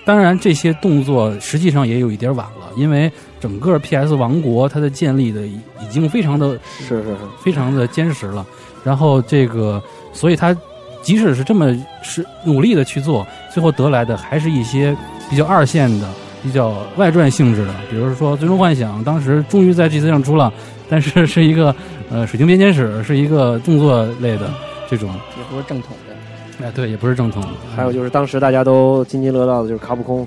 [0.05, 8.45] 当然这些动作实际上也有一点晚了，因为整个 PS 王国它的建立的已已经非常的是是是，非常的坚实了。
[8.83, 9.81] 然后这个，
[10.13, 10.53] 所以他
[11.03, 14.97] 即使是这么是努力的去做，最后得来的还是一些
[15.29, 16.09] 比较二线的、
[16.43, 20.53] 比较外传性质的，比如说《最终幻想》，当时终于在 GC 上出了，
[20.89, 21.75] 但是 是一个
[22.11, 24.51] 呃水晶编年史，是一个动作类的
[24.89, 26.67] 这种，也不是正统的。
[26.67, 27.49] 哎，对，也不是正统的。
[27.75, 30.27] 还有就是当时大家都津津乐道的就是卡普空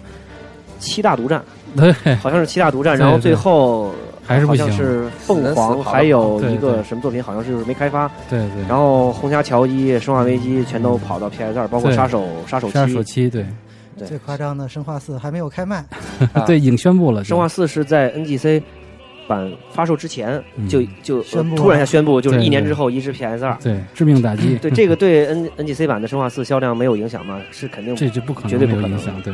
[0.80, 1.42] 七大独占，
[1.78, 3.94] 对，好像是七大独占，然后最后
[4.26, 8.10] 还是不行好像是凤凰，还有一个什么作品，好像是没开发。
[8.30, 8.62] 对对。
[8.68, 13.30] 然后红霞乔伊、生化危机全都跑到 PS 二，包括杀手、杀手杀手七。
[13.30, 13.46] 对
[13.98, 15.86] 对最夸张的《生化四》还没有开卖，
[16.46, 17.24] 对，已经宣布了。
[17.24, 18.62] 生化四是在 NGC
[19.26, 23.58] 版发售之前嗯就就宣布突然一下宣布，就是一年之后移植 PS 二。
[23.64, 27.42] 对致命打击，对这个对 N NGC 版的生化四销量没有影响吗？
[27.52, 29.34] 是肯定这就不可能绝对不可能没有影响，对，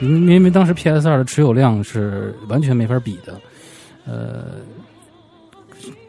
[0.00, 3.34] 因为因为当时 PS 二的持有量是完全没法比的，
[4.08, 4.54] 呃，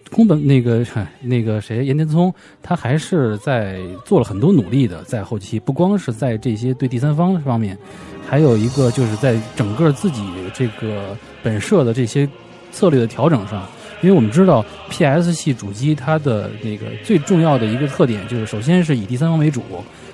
[0.10, 0.86] 宫本那个
[1.22, 2.34] 那个谁岩田聪，
[2.64, 7.78] 他还是在做了很多努力的，在后期不光是在这些对第三方方面，
[8.26, 12.28] 还有一个就是在整个自己这个本社的这些
[12.72, 13.68] 策略的调整上。
[14.02, 19.62] 因为我们知道 PS 系主机它的那个最重要的一个特点就是，首先是以第三方为主，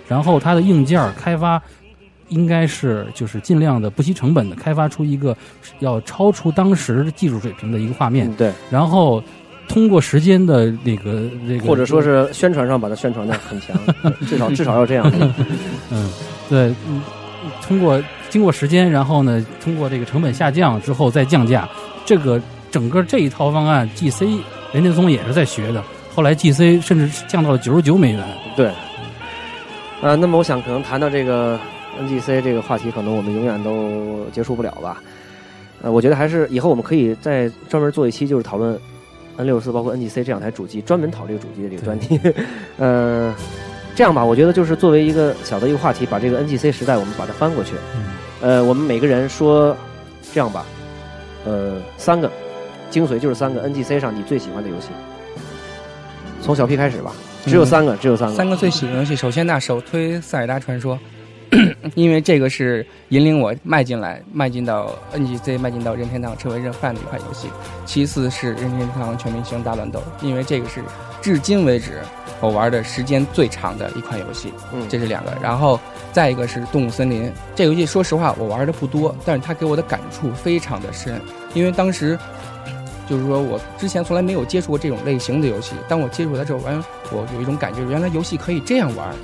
[0.08, 1.62] 然后它的硬件开发
[2.29, 5.35] 应该是就是尽量的不惜成本的开发出一个
[5.79, 9.23] 要超出当时技术水平的一个画面，嗯对，然后
[9.67, 13.77] 通过时间的那个那个，或者说是宣传上把它宣传的很强，
[14.27, 15.11] 至少至少要这样。
[15.91, 16.09] 嗯，
[16.49, 17.01] 对，嗯，
[17.61, 21.67] 通过经过时间，然后呢，通过这个成本下降之后再降价，
[22.05, 24.39] 这个整个这一套方案，GC
[24.73, 25.83] 任天松也是在学的。
[26.13, 28.23] 后来 GC 甚至降到了九十九美元。
[28.55, 28.71] 对，
[30.01, 31.59] 呃，那么我想可能谈到这个
[32.01, 35.01] NGC 这个话题，可能我们永远都结束不了吧。
[35.81, 38.79] 呃，我觉得还是以后我们可以再专门做一期，就是讨论
[39.38, 42.19] N 六四包括 NGC 这两台主机，专门讨这个主机的这个专题。
[42.77, 43.36] 呃，
[43.95, 47.73] 这样吧，我觉得就是作为一个小的一个话题，把这个 NGC 时代我们把它翻过去。
[47.95, 48.03] 嗯
[48.41, 49.75] 呃，我们每个人说
[50.34, 50.65] 这样吧，
[51.45, 52.29] 呃，三个
[52.89, 54.89] 精髓就是三个 NGC 上你最喜欢的游戏，
[56.41, 57.13] 从小 P 开始吧，
[57.45, 58.36] 只有嗯三个，只有三个。
[58.36, 60.95] 三个最喜欢的游戏，首先那首推《塞尔达传说》，
[61.95, 67.47] 因为这个是引领我迈进来，迈进到 NGC，迈进到任天堂成为任范的一款游戏。
[67.85, 70.81] 其次是任天堂全明星大乱斗，因为这个是
[71.21, 72.01] 至今为止
[72.39, 74.51] 我玩的时间最长的一款游戏。
[74.73, 75.79] 嗯，这是两个，然后
[76.11, 77.23] 再一个是《动物森林》
[77.55, 81.19] 这个游戏，说实话我玩的不多，但是它给我的感触非常的深，
[81.53, 82.17] 因为当时
[83.07, 89.15] 就是说我之前从来没有接触过这种类型的游戏，当我接触它之后，完我有一种感觉，原来游戏可以这样玩，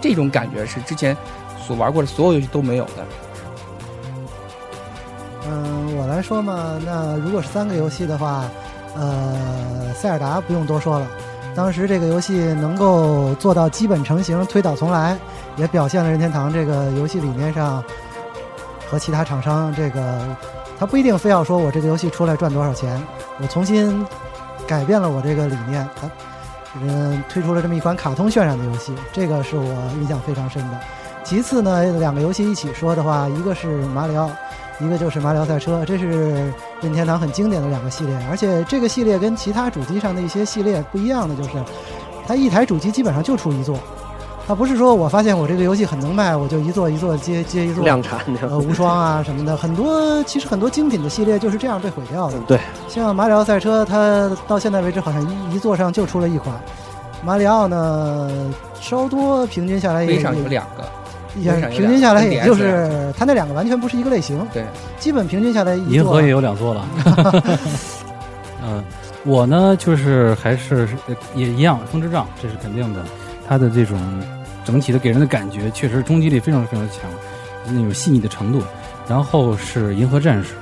[0.00, 1.16] 这种感觉是之前
[1.66, 3.06] 所玩过的所有游戏都没有的。
[5.46, 8.44] 嗯，我来说嘛，那如果是三个游戏的话，
[8.96, 11.06] 呃，塞尔达不用多说了。
[11.54, 15.16] 当时这个游戏能够做到基本成型、推倒重来，
[15.56, 17.84] 也表现了任天堂这个游戏理念上
[18.90, 20.36] 和其他厂商这个，
[20.78, 23.00] 他不一定非要说我这个游戏出来赚多少钱，
[23.40, 24.04] 我重新
[24.66, 26.10] 改变了我这个理念，他
[26.82, 30.80] 嗯推出了这么一款卡通渲染的游戏，这个是我印象非常深的。
[31.24, 34.30] 其次呢，两个游戏一起说的话，一个是马里奥。
[34.80, 41.50] 一个就是马里奥赛车，这是任天堂很经典的两个系列，而且这个系列跟其他主机上的一些系列不一样的就是，
[42.26, 43.78] 它一台主机基本上就出一座，
[44.48, 52.38] 它不是说我发现我这个游戏很能卖，我就一座一座接接一座量产呃无双啊什么的，很多其实很多精品的系列就是这样被毁掉的。
[52.40, 52.58] 对，
[52.88, 56.52] 像马里奥赛车，它到现在为止好像一一座上就出了一款，
[57.24, 60.84] 马里奥呢稍多平均下来也上有两个。
[61.36, 64.46] 也平均下来，也就是它那两个完全不是一个类型。
[64.52, 64.64] 对，
[64.98, 66.86] 基本平均下来，银河也有两座了。
[68.66, 68.82] 嗯，
[69.24, 70.88] 我呢就是还是
[71.34, 73.04] 也一样，风之杖这是肯定的。
[73.46, 73.98] 它的这种
[74.64, 77.00] 整体的给人的感觉，确实冲击力非常非常强，
[77.66, 78.62] 那种细腻的程度。
[79.06, 80.54] 然后是银河战士，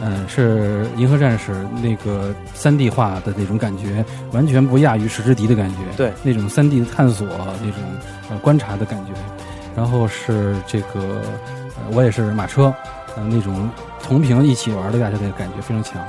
[0.00, 5.78] 嗯，是银河战士那个三 D 化的那种感觉，完全不亚于史之敌的感觉。
[5.96, 7.80] 对，那种三 D 的探索，那种
[8.30, 9.12] 呃观察的感觉。
[9.74, 11.00] 然后是这个，
[11.76, 12.72] 呃，我也是马车，
[13.16, 13.70] 呃，那种
[14.02, 16.02] 同屏一起玩的大家的感觉非常强。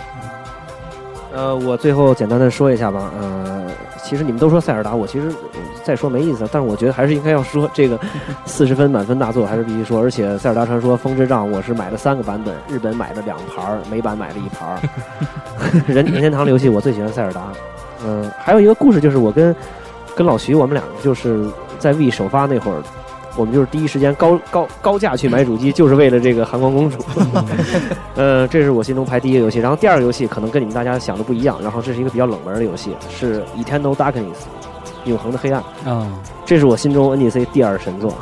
[1.33, 3.65] 呃，我最后简单的说一下吧，呃，
[4.03, 5.33] 其实你们都说塞尔达，我其实
[5.83, 7.97] 再说没意思，但是我觉得还是应该要说这个
[8.45, 14.77] 四十分满分大作还是必须说，而且塞尔达传说风之杖我是买了三个版本，日本买了两盘，美版买了一盘。
[15.87, 17.41] 任 任天堂的游戏我最喜欢塞尔达，
[18.05, 19.55] 嗯，还有一个故事就是我跟
[20.15, 21.49] 跟老徐我们两个就是
[21.79, 22.83] 在 V 首发那会儿。
[23.35, 26.97] 我们就是第一时间高高高价去买主机，就是为了这个《寒光公主》。
[28.15, 29.59] 呃，这是我心中排第一个游戏。
[29.59, 31.59] 然后第二个游戏可能跟你们大家想的不一样。
[31.61, 34.21] 然后这是一个比较冷门的游戏，是《Eternal Darkness》
[35.05, 35.63] 永恒的黑暗。
[35.85, 36.07] 啊，
[36.45, 38.13] 这是我心中 NGC 第二神作。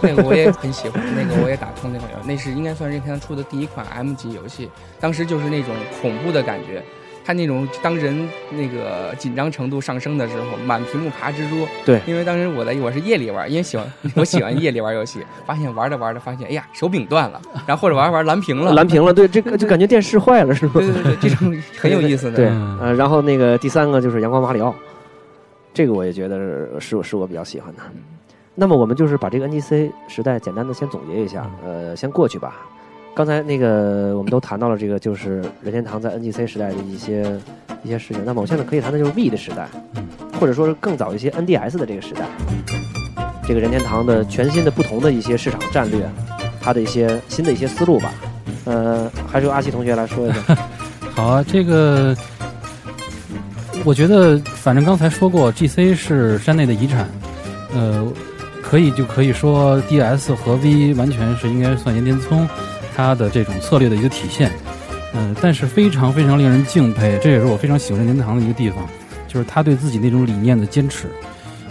[0.00, 4.70] 那个我也很喜欢，那个我也打通那款游戏，那是应该算是任天堂出的第一款 M 级游戏。
[5.00, 6.82] 当时就是那种恐怖的感觉。
[7.24, 11.66] 他那种当人那个紧张程度上升的时候，满屏幕爬蜘蛛。
[11.84, 20.80] 对，因为当时我在我是夜里玩，因为喜欢 我喜欢夜里玩游戏，发现玩着玩着发现，哎呀，手柄断了， 然后或者玩着玩蓝屏了，蓝屏了，对，这个就感觉电视坏了，是吧？
[20.80, 22.36] 对对对，这种 很有意思的。
[22.36, 22.46] 对，
[22.80, 24.74] 呃，然后那个第三个就是阳光马里奥，
[25.72, 26.38] 这个我也觉得
[26.80, 27.82] 是是我比较喜欢的。
[28.56, 32.56] 那么我们就是把这个 NGC 时代简单的先总结一下，呃，先过去吧。
[33.14, 37.24] 刚才那个我们都谈到了这个，就是任天堂在 NGC 时代的一些
[37.82, 38.22] 一些事情。
[38.24, 39.68] 那么我现在可以谈的就是 V 的时代，
[40.38, 42.22] 或者说是更早一些 NDS 的这个时代。
[43.46, 46.08] 这个任天堂的全新的、不同的一些市场战略，
[46.60, 48.12] 它的一些新的一些思路吧。
[48.64, 50.56] 呃，还是由阿奇同学来说一下。
[51.12, 52.16] 好啊，这个
[53.84, 57.08] 我觉得，反正刚才说过，GC 是山内的遗产。
[57.74, 58.06] 呃，
[58.62, 62.48] 可以就可以说，DS 和 V 完全是应该算岩田聪。
[63.00, 64.52] 他的这种策略的一个体现，
[65.14, 68.86] 嗯，但是非常非常令人敬佩，这也是我非常喜欢任天堂的一个地方，
[69.26, 71.08] 就是他对自己那种理念的坚持。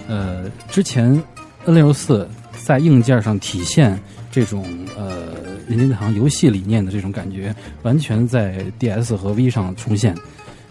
[0.08, 1.22] 呃，之前
[1.66, 2.28] N 六四
[2.66, 3.98] 在硬件上体现
[4.32, 4.66] 这种
[4.98, 5.34] 呃
[5.68, 10.16] 任天堂游戏理念的这种感觉，完全在 DS 和 V 上重现。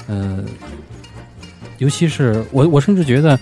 [0.08, 0.42] 呃，
[1.78, 3.38] 尤其是我，我甚至觉得，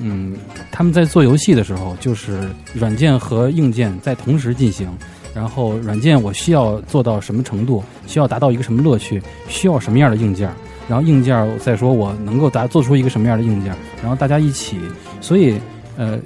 [0.00, 0.36] 嗯，
[0.70, 4.88] 他们在做游戏的时候，就是软件和硬件在同时进行。
[5.34, 10.50] 然后软件我需要做到什么程度，需要达到一个什么乐趣，需要什么样的硬件，
[10.88, 14.76] 然后硬件再说我能够达做出一个什么样的硬件，然后大家一起，
[15.20, 15.56] 所以
[15.96, 16.18] 呃，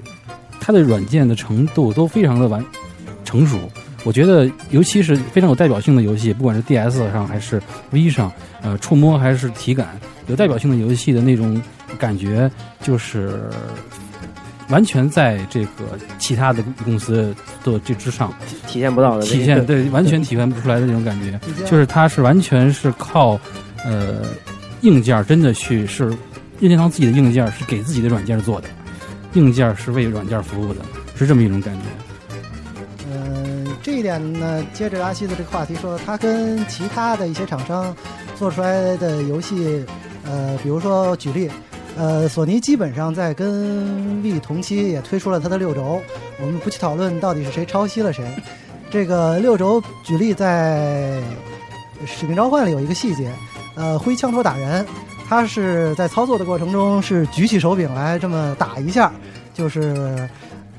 [0.59, 2.65] 它的软件的程度都非常的完
[3.25, 3.59] 成熟。
[4.05, 11.61] 我觉得尤其是非常有代表性的游戏，不管是 DS 上还是 V 上，呃，触摸还是体感，有代表性的游戏的那种
[11.99, 13.51] 感觉就是。
[14.71, 18.33] 完全在这个其他的公司的这之上
[18.67, 23.39] 体现不到的，体现对完全体现不出来的那种感觉，就是它是完全是靠
[23.85, 24.23] 呃
[24.81, 26.05] 硬件真的去是
[26.61, 28.69] 任天堂自己的硬件是给自己的软件做的，
[29.35, 30.81] 硬件是为软件服务的，
[31.15, 31.83] 是这么一种感觉。
[33.11, 37.95] 嗯，这一点呢，接着阿西的这个话题说，他跟其他的一些厂商
[38.35, 39.85] 做出来的游戏，
[40.25, 41.51] 呃，比如说举例。
[41.97, 46.01] 呃，索尼基本上在跟 V 同期也推出了它的六轴，
[46.41, 48.25] 我们不去讨论到底是谁抄袭了谁。
[48.91, 51.21] 这个六轴举例在
[52.07, 53.33] 《使命召唤》里有一个细节，
[53.77, 54.85] 呃，挥枪托打人，
[55.29, 59.13] 它是在操作的过程中是举起手柄来这么打一下，
[59.53, 60.29] 就是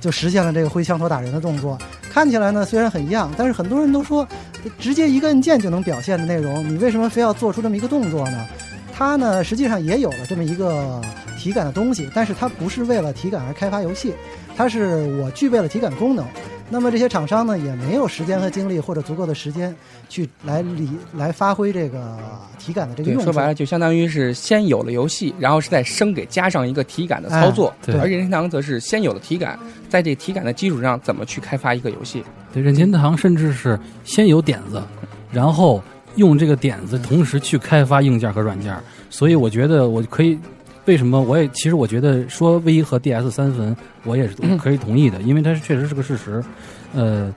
[0.02, 1.78] 就实现了这个挥枪托打人的动作。
[2.10, 4.28] 看起来呢虽然很一样，但是很多人都说，
[4.80, 8.46] 直接一个按键就能表现的内容，你为什么非要做出这么一个动作呢？
[8.98, 11.02] 它呢实际上也有了这么一个
[11.38, 14.14] 体感的东西，但是它不是为了体感而开发游戏，
[14.56, 16.26] 它是我具备了体感功能。
[16.68, 19.76] 那么这些厂商呢也没有时间和精力或者足够的时间
[20.10, 22.18] 去来理来发挥这个
[22.58, 23.26] 体感的这个，用处。
[23.26, 32.24] 说白了就相当于是先有了游戏，然后是再生给加上一个体感的操作，哎对而任天堂则是先有了体感，在这体感的基础上怎么去开发一个游戏。
[32.52, 34.82] 对，任天堂甚至是先有点子，
[35.32, 35.84] 然后
[36.16, 38.76] 用这个点子同时去开发硬件和软件，
[39.10, 40.38] 所以我觉得我可以。
[40.86, 46.44] 为什么我也其实我觉得说 V 和 DS 三分我也是可以同意的，因为它是确实是个事实。
[46.94, 47.34] 呃，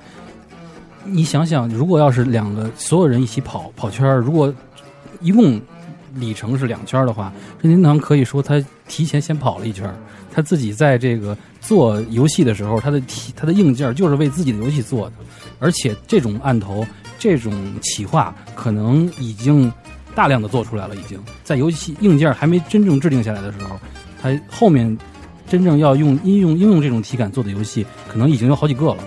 [1.03, 4.53] 你想想，如果要是两个所有人一起跑跑圈儿，如果
[5.23, 5.59] 一共
[6.17, 9.95] 里程是两圈儿的话，任天堂可以说他提前先跑了一圈儿，
[10.31, 15.13] 他自己在这个做游戏的时候，他的提他的硬件就是为自己的游戏做的，
[15.59, 16.87] 而且这种案头、
[17.19, 17.53] 这种
[17.83, 19.73] 企划可能已经
[20.15, 23.79] 大量的做出来了，已经在游戏硬件还没真正制定下来的时候，
[24.21, 24.97] 它后面
[25.49, 29.05] 真正要用应用应用这种体感做的游戏，可能已经有好几个了。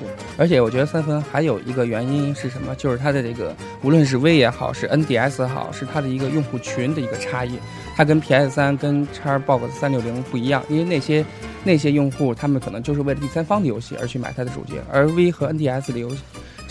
[0.00, 2.74] 对而且我觉得三分还有一个原因是什么？
[2.76, 7.58] 就是它的这个无论是 V 也好，是 NDS 也好，是它的一个用户群的一个差异。
[7.94, 11.24] 它跟 PS 三、跟 Xbox 三六零不一样，因为那些
[11.62, 16.22] 那些用户他们可能就是为了第三方的游戏而去买它的主机，而 V 和 NDS 的游戏。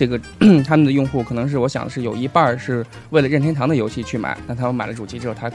[0.02, 0.20] 这个
[0.66, 5.47] 他们的用户可能是我想是有一半是为了任天堂的游戏去买，那他们买了主机之后，他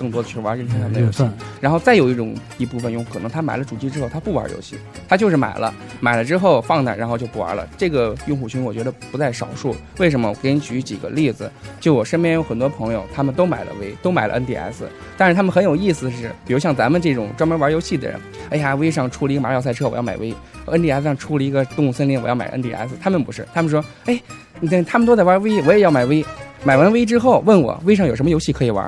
[0.00, 1.22] 更多的去玩任天堂的游戏。
[1.60, 4.76] 然后再有一种一部分用户，可能他买了主机之后，他不玩游戏，
[5.06, 7.68] 他就是买了，买了之后放那，然后就不玩了。
[7.76, 9.76] 这个用户群我觉得不在少数。
[9.98, 10.30] 为什么？
[10.30, 11.50] 我给你举几个例子。
[11.78, 14.84] 就我身边有很多朋友，他们都买了 V，都买了 NDS，
[15.18, 18.18] 但是他们很有意思的是，比如像咱们这种专门玩游戏的人，
[18.50, 22.90] 哎呀，V 上出了一个马里奥赛车，我要买 V；NDS 上出了一个动物森林，我要买 NDS。
[23.02, 24.20] 他们不是，他们说，哎，
[24.60, 26.24] 你看他们都在玩 V，我也要买 V。
[26.62, 28.86] 买完 V 之后问我 V 上有什么游戏可以玩，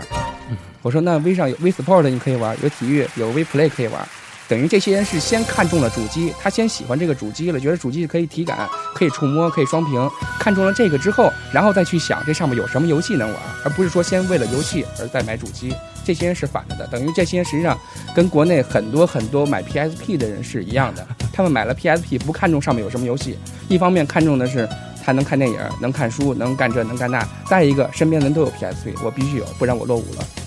[0.82, 4.06] 我说那 V 上有 V Sport 你可以玩，有体育，有 V Play 可以玩。
[4.48, 15.72] 等于这些人是先看中了主机，他先喜欢这个主机了，觉得主机可以体感、可以触摸、可以双屏，看中了这个之后，然后再去想这上面有什么游戏能玩，而不是说先为了游戏而再买主机。
[16.04, 17.78] 这些人是反着的，等于这些人实际上
[18.14, 24.68] 跟国内很多很多买 PSP 的人是一样的，他们买了 PSP 不看重上面有什么游戏，一方面看重的是
[25.02, 30.41] 他能看电影、能看书、能干这能干那，再一个身边人都有 PSP，我必须有，不然我落伍了。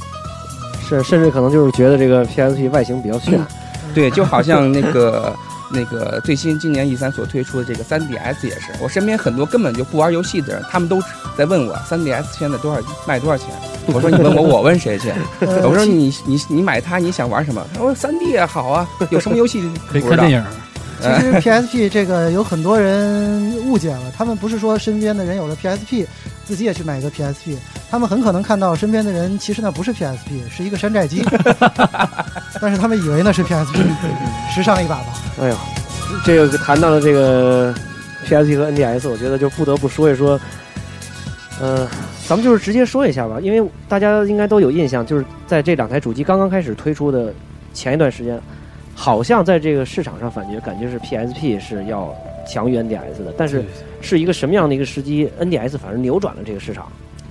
[0.88, 3.40] 是，甚至可能就是觉得这个 PSP 外形比较炫，
[3.94, 5.36] 对，就好像那个
[5.74, 11.02] 那个最新今年 E 三所推出的这个 3DS 也是，我身边很多根本就不玩游戏的人，他们都
[11.38, 13.48] 在问我 3DS 现在多少卖多少钱？
[13.94, 15.12] 我说你问我，我问谁去？
[15.40, 17.66] 呃 我说你你你买它你想玩什么？
[17.74, 20.44] 他说 3D 也好啊，有什么游戏可以看电影。
[21.02, 26.06] 其实 PSP 这个有很多人误解了，他们不是说身边的人有了 PSP，
[26.46, 27.58] 自己也去买一个 PSP，
[27.90, 31.24] 他们很可能看到身边的人其实那不是 PSP，是一个山寨机
[32.62, 33.78] 但是他们以为那是 PSP，
[34.54, 35.14] 时尚一把吧。
[35.42, 35.58] 哎呀，
[36.24, 37.74] 这个谈到了这个
[38.26, 40.40] PSP 和 NDS，我觉得就不得不说一说，
[41.60, 41.88] 呃，
[42.28, 47.34] 咱们就是直接说一下吧，因为大家应该都有印象，就是在这两台主机刚刚开始推出的
[47.74, 48.40] 前一段时间，
[48.96, 52.16] 好像在这个市场上感觉感觉是 PSP 是要
[52.48, 53.64] 强于 NDS 的，但是
[54.02, 56.90] 是一个什么样的一个时机，NDS 反而扭转了这个市场，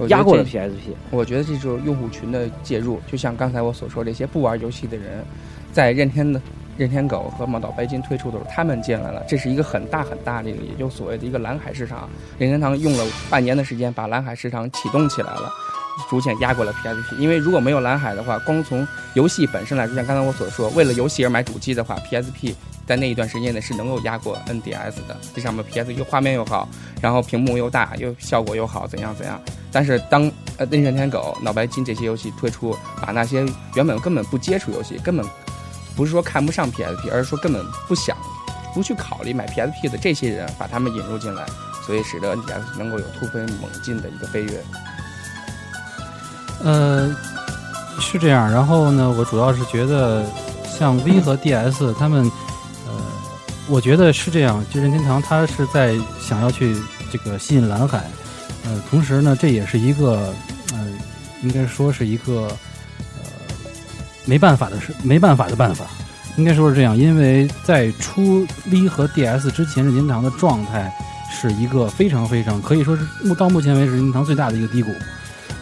[0.08, 0.92] 压过了 PSP。
[1.10, 5.24] 我觉得这就是用户群的介入，就像刚才我所说，这些不玩游戏的人，
[5.72, 6.40] 在任天的
[6.76, 12.08] 任天狗和猫岛白金推出的时候，他们进来了，这是一个很大很大的，也就所谓的一个蓝海市场。
[12.38, 15.52] 任天堂用了半年的时间把蓝海市场启动起来了。
[16.10, 22.52] 逐渐压过了 PSP，因为如果没有蓝海的话，光从游戏本身来说，像刚才我所说，为了游戏而买主机的话，PSP
[22.84, 25.16] 在那一段时间内是能够压过 NDS 的。
[25.32, 26.68] 这上面 PS 又画面又好，
[27.00, 29.40] 然后屏幕又大，又效果又好，怎样怎样。
[29.70, 33.46] 但是当呃任天狗、脑白金这些游戏推出，把那些
[33.76, 35.24] 原本根本不接触游戏，根本
[35.96, 38.16] 不是说看不上 PSP，而是说根本不想、
[38.74, 41.46] 不去考虑买 PSP 的这些人，把他们引入进来，
[41.86, 44.64] 所以使得 NDS 能够有突飞猛进的一个飞跃。
[46.62, 47.14] 呃，
[48.00, 48.50] 是这样。
[48.50, 50.24] 然后呢，我主要是觉得
[50.66, 52.24] 像 V 和 DS 他们，
[52.86, 52.94] 呃，
[53.68, 54.64] 我觉得是这样。
[54.70, 56.76] 就任天堂它是在想要去
[57.12, 58.04] 这个吸引蓝海，
[58.64, 60.32] 呃，同时呢，这也是一个
[60.72, 60.86] 呃，
[61.42, 62.48] 应该说是一个
[64.24, 65.86] 没办法的事，没办法的办法。
[66.36, 70.92] 应该说是这样，因为在出 V 和 DS 之前，任天堂的状态
[71.30, 74.90] 是一个非常非常可以说是目到目前为止任天堂最大的一个低谷，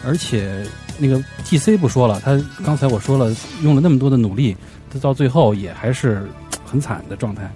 [0.03, 0.65] 而且
[0.97, 4.57] 那个 GC 不说了，他刚才我说了，用了那么多的努力，
[4.91, 6.27] 他到最后也还是
[6.65, 7.47] 很惨的状态。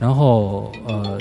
[0.00, 1.16] 然后呃，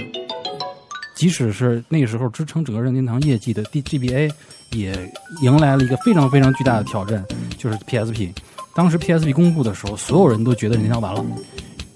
[1.16, 4.32] 即使是那个时候支撑整个任天堂业绩的 DGBA，
[4.72, 5.12] 也
[5.44, 7.24] 迎来了一个非常非常巨大的挑战，
[7.60, 8.32] 就是 PSP。
[8.76, 11.24] 当时 PSP 公布的时候，所有人都觉得任天堂完了。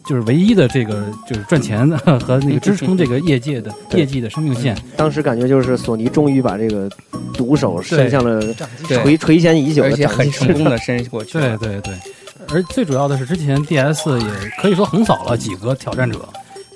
[0.05, 6.89] 就是唯一的这个就是赚钱的 和那个支撑这个业界的 业绩的生命线，当时感觉就是索尼终于把这个
[7.33, 8.41] 毒手伸向了
[8.87, 10.07] 垂垂涎已久而且。
[10.07, 11.57] 很成功的 伸过去对了。
[11.57, 11.93] 对对，
[12.47, 16.25] 而最主要的是，之前 DS 也可以说横扫了几个挑战者。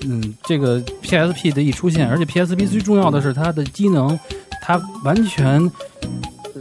[0.05, 4.19] 嗯，这个 PSP 的一出现，而且 PSP 最重要的是它的机能，
[4.61, 5.71] 它完全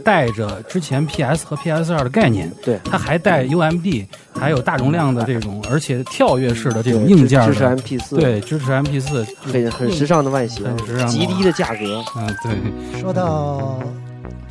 [0.03, 2.51] 带着之前 PS 和 PS 二的概念。
[2.63, 2.79] 对。
[2.83, 12.03] 它还带 UMD，还有大容量的这种，而且跳跃式的这种硬件支持的，MP 四，对，支持 MP 四，很很时尚的外形很时尚，极低的价格。
[12.17, 13.79] 嗯，对，说到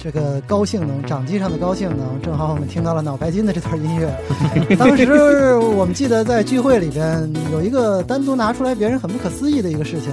[0.03, 4.11] 这个高性能掌机上的高性能，正好我们听到了脑白金的这段音乐。
[4.79, 10.11] 当时我们记得在聚会里边有一个单独拿出来别人很不可思议的一个事情，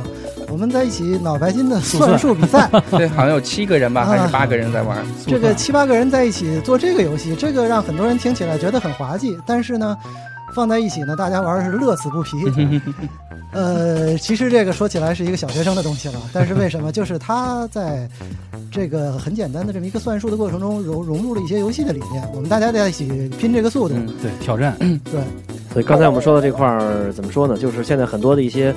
[0.50, 4.98] 我们在一起脑白金的算术比赛， 对，好像有七个人吧，还是八个人在玩。
[5.26, 9.98] 这个七八个人在一起做这个游戏，这个让很多人听起来觉得很滑稽，但是呢，
[10.54, 12.38] 放在一起呢，大家玩的是乐此不疲。
[13.54, 16.92] 呃，其实这个说起来是一个小学生的东西了，但是为什么？
[16.92, 18.08] 就是他在
[18.72, 23.96] 这个很简单的这么一个算术的过程中融融入了一些游戏的理念，我们大家在一起拼这个速度。
[23.96, 25.22] 嗯对，挑战，对，
[25.72, 27.58] 所以刚才我们说的这块儿，怎么说呢？
[27.58, 28.76] 就是现在很多的一些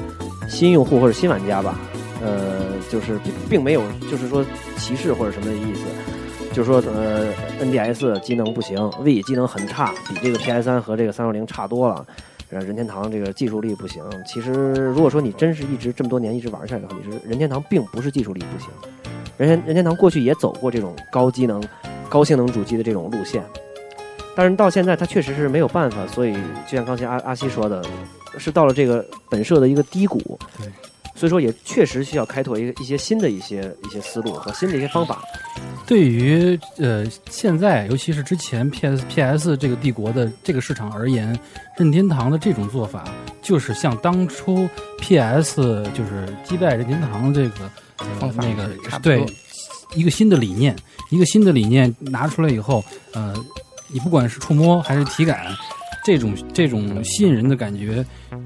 [0.48, 1.78] 新用户或者新玩家吧，
[2.22, 4.44] 呃，就是并并没有就是说
[4.78, 5.80] 歧视或者什么的意思，
[6.54, 7.26] 就是说呃
[7.60, 12.06] ，NDS 机能不行，V 机能很差，比这个 PS 三和这个三六零差多了。
[12.50, 14.02] 呃，任天堂这个技术力不行。
[14.26, 18.68] 其实，如果说你真是一直这么多年一直玩下来的话，你是任天堂并不是技术力不行，
[19.36, 21.62] 任天任天堂过去也走过这种高机能、
[22.08, 23.42] 高性能主机的这种路线，
[24.34, 26.34] 但是到现在它确实是没有办法，所以
[26.66, 27.84] 就像刚才阿阿西说的，
[28.36, 30.68] 是到了这个本社的一个低谷，对，
[31.20, 35.22] 所以说也确实需要开拓一个一些新的一些一些思路和新的一些方法。
[35.86, 41.38] 对于呃现在，尤其是之前 PS PS 这个帝国的这个市场而言，
[41.76, 43.04] 任天堂的这种做法，
[43.42, 44.66] 就是像当初
[44.98, 49.22] PS 就是击败任天堂这个、呃方法那个对
[49.94, 50.74] 一个新的理念，
[51.10, 53.34] 一个新的理念拿出来以后，呃，
[53.88, 55.54] 你不管是触摸还是体感，
[56.02, 58.02] 这种这种吸引人的感觉，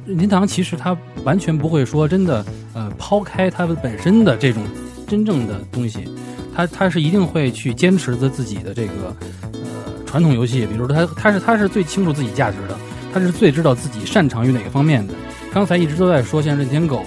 [0.07, 2.44] 任天堂其实它完全不会说真的
[2.74, 4.62] 呃抛开它的本身的这种
[5.07, 6.09] 真正的东西。
[6.57, 9.16] 他他是一定会去坚持着自己的这个
[9.52, 9.61] 呃
[10.07, 12.78] 传统游戏，比如说他他是他是最清楚自己价值的，
[13.12, 15.12] 他是最知道自己擅长于哪个方面的。
[15.52, 17.05] 刚才一直都在说像任天狗，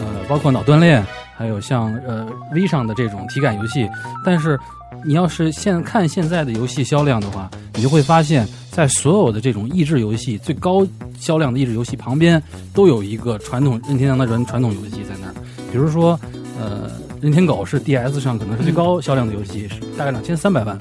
[0.00, 1.04] 呃，包括脑锻炼，
[1.36, 3.88] 还有像呃 V 上的这种体感游戏，
[4.24, 4.58] 但是
[5.04, 8.44] 你要是现看现在的游戏销量的话，你就会发现，
[8.78, 10.86] 在所有的这种益智游戏最高
[11.18, 12.40] 销量的益智游戏旁边，
[12.72, 15.34] 都有一个传统任天堂的传传统游戏在那儿，
[15.72, 16.18] 比如说
[16.60, 16.88] 呃。
[17.20, 20.78] 任天狗是 DS 上可能是最高销量的游戏，是大概两千三百万。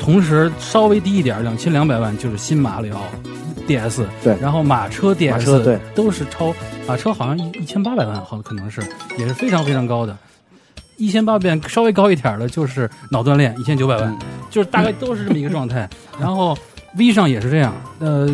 [0.00, 3.00] 同时稍微低一点，两千两百万就是新马里奥
[3.68, 4.04] DS。
[4.24, 6.52] 对然后马车 DS 都是超
[6.88, 8.82] 马车好像一一千八百万，好可能是
[9.16, 10.18] 也是非常非常高的。
[10.96, 14.18] 一千八百万稍微高一点的就是脑锻炼一千九百万，
[14.50, 15.88] 就是大概都是这么一个状态。
[16.18, 16.58] 然后
[16.96, 18.26] V 上也是这样，呃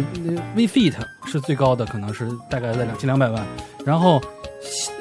[0.54, 0.94] ，V Fit
[1.26, 3.44] 是最高的，可能是大概在两千两百万。
[3.84, 4.22] 然后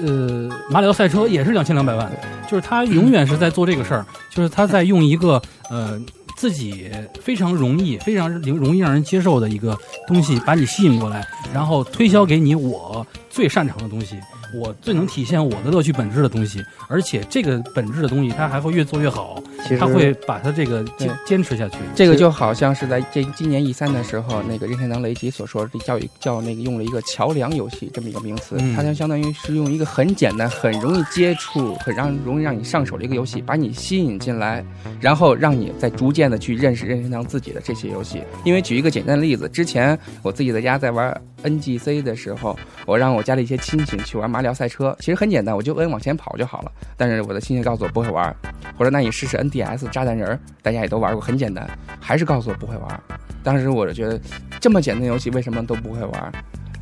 [0.02, 2.12] 呃，马里奥赛车也是两千两百万，
[2.50, 5.98] 就是他永远是在做这个事儿，就是他在用一个呃
[6.36, 6.92] 自己
[7.22, 9.78] 非常容易、非常容易让人接受的一个
[10.08, 14.20] 东西，把你吸引过来，然后推销给你我最擅长的东西，
[14.54, 21.78] 我最能体现我的乐趣本质的东西，而且这个本质的东西，它还会越做越好，其实他会把它这个坚坚持下去。
[21.96, 34.64] 这个就好像是在这今年 E 三的时候，那个任天堂雷吉所说的叫叫那个用了一个桥梁游戏这么一个名词，嗯它就相当于是用一个很简单、很容易接触、很让容易让你上手的一个游戏，把你吸引进来，
[35.00, 38.22] 然后让你再逐渐的去认识任天堂自己的这些游戏。
[38.44, 46.72] 因为举一个简单的例子，之前我自己在家在玩 NGC 的时候，我让我家里一些亲戚去玩马里奥赛车，其实很简单，我就摁往前跑就好了。
[46.98, 48.36] 但是我的亲戚告诉我不会玩，
[48.78, 51.70] 我说那你试试 NDS 炸弹人，大家也都玩过，很简单，
[52.00, 53.00] 还是告诉我不会玩。
[53.44, 54.20] 当时我就觉得，
[54.60, 56.32] 这么简单游戏为什么都不会玩？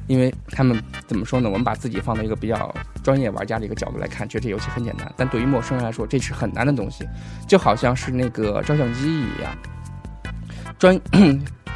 [0.07, 1.47] 因为他们怎么说呢？
[1.49, 7.07] 我们把自己放在一个比较专业玩家的一个角度来看，觉得这游戏很简单，但对于陌生人来说，这是很难的东西，
[7.47, 9.55] 就好像是那个照相机一样。
[10.77, 10.99] 专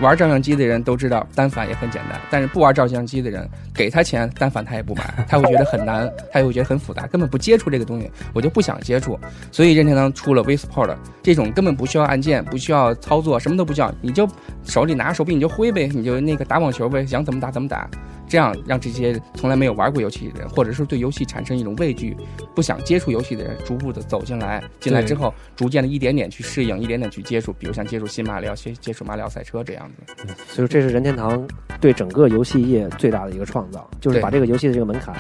[0.02, 9.18] 玩照相机的人都知道单反也很简单，但是不玩照相机的人，给他钱单反他也不买，他会觉得很难，他也会觉得很复杂，根本不接触这个东西，我就不想接触。
[9.52, 14.28] 所以任天堂出了 V Sport 这种根本不需要按键、不需要操作、什么都不需要，你就
[14.66, 17.90] 手里拿手柄你就挥呗，你就那个打网球呗，想怎么打怎么打。
[18.28, 22.18] 这样让这些从来没有玩过游戏的人，或者是对游戏产生一种畏惧、
[22.56, 24.64] 不想接触游戏的人，逐步的走进来。
[24.80, 30.34] 进来之后，逐渐的一点点去适应，一点点去接触，比如像接触新马里奥、接接触马里奥赛车这样子。
[30.48, 31.48] 所以这是任天堂
[31.80, 35.16] 对整个游戏业最大的一个创造，就是把这个游戏的这个门槛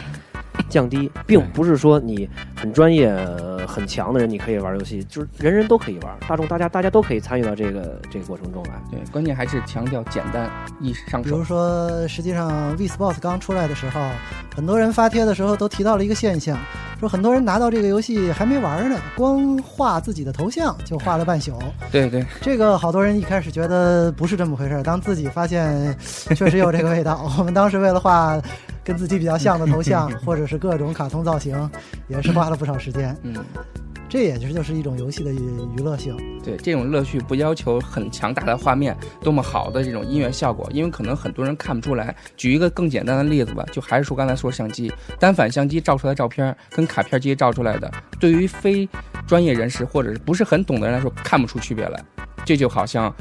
[0.69, 8.73] 降低，并不是说你很专业、呃很强的人你可以玩游戏，就是人人都可以玩，大众大家大家都可以参与到这个这个过程中来。
[8.91, 10.47] 对，关键还是强调简单
[10.79, 11.43] 易上手比如。
[11.43, 13.99] 说，实际上 V Sports 刚出来的时候，
[14.55, 16.57] 很多人发帖的时候都提到了一个现象，
[16.99, 21.51] 说很多人拿到这个游戏还没玩呢，光画自己的头像就画了半宿。
[21.91, 25.97] 对对，这个好多人一开始觉得不是这么回事，当自己发现
[26.35, 27.29] 确实有这个味道。
[27.39, 28.39] 我们当时为了画
[28.83, 31.69] 跟自己比较像的头像， 或者是各种卡通造型，
[32.07, 33.15] 也是花了不少时间。
[33.23, 33.35] 嗯。
[34.07, 35.39] 这也就是就是一种游戏的娱
[35.75, 36.15] 娱乐性。
[36.41, 42.15] 对这种乐趣不要求很强大的画面，多么好的这种音乐效果，因为可能很多人看不出来。
[42.37, 48.87] 举一个更简单的例子吧，就还是说刚才说相机，单反相机照出来的照片跟卡片机照出来的，对于非
[49.25, 52.01] 专业人士或者是不是很懂的人来说，看不出区别来。
[52.45, 53.13] 这就好像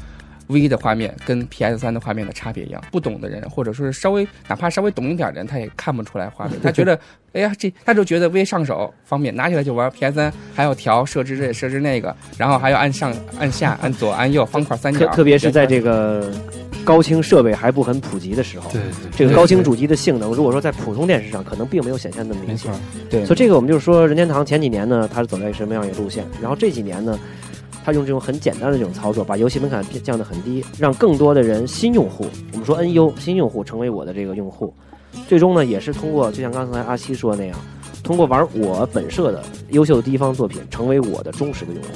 [0.47, 6.99] V 的画面跟 PS 三的画面的差别一样，不懂的人或者说是稍微哪怕稍微懂一点的人，他也看不出来画面，他觉得。
[7.33, 9.91] 哎呀，这他就觉得 V 上手方便，拿起来就玩。
[9.91, 14.99] PS 三还要调设置这设置那个，然后还要按上按下按左按右方块三角。
[15.07, 16.31] 特特别是在这个
[16.85, 26.23] 高清设备还不很普及的时候，对对，这个高清主机的性能，如果说在普通电视上，可能并没有显现那么明显没错。，对，所以这个我们就是说，任天堂前几年呢，它是走在什么样一个路线？
[26.41, 27.19] 然后这几年呢，
[27.85, 34.73] 他用这种很简单的这种操作，把游戏门槛降得很低，让更多的人新用户，我们说 NU 新用户成为我的这个用户，
[35.27, 37.55] 最终呢，也是通过就像刚才阿西说的那样，
[38.01, 41.89] 通过玩我本社的优秀的第一方作品，成为我的忠实的用户。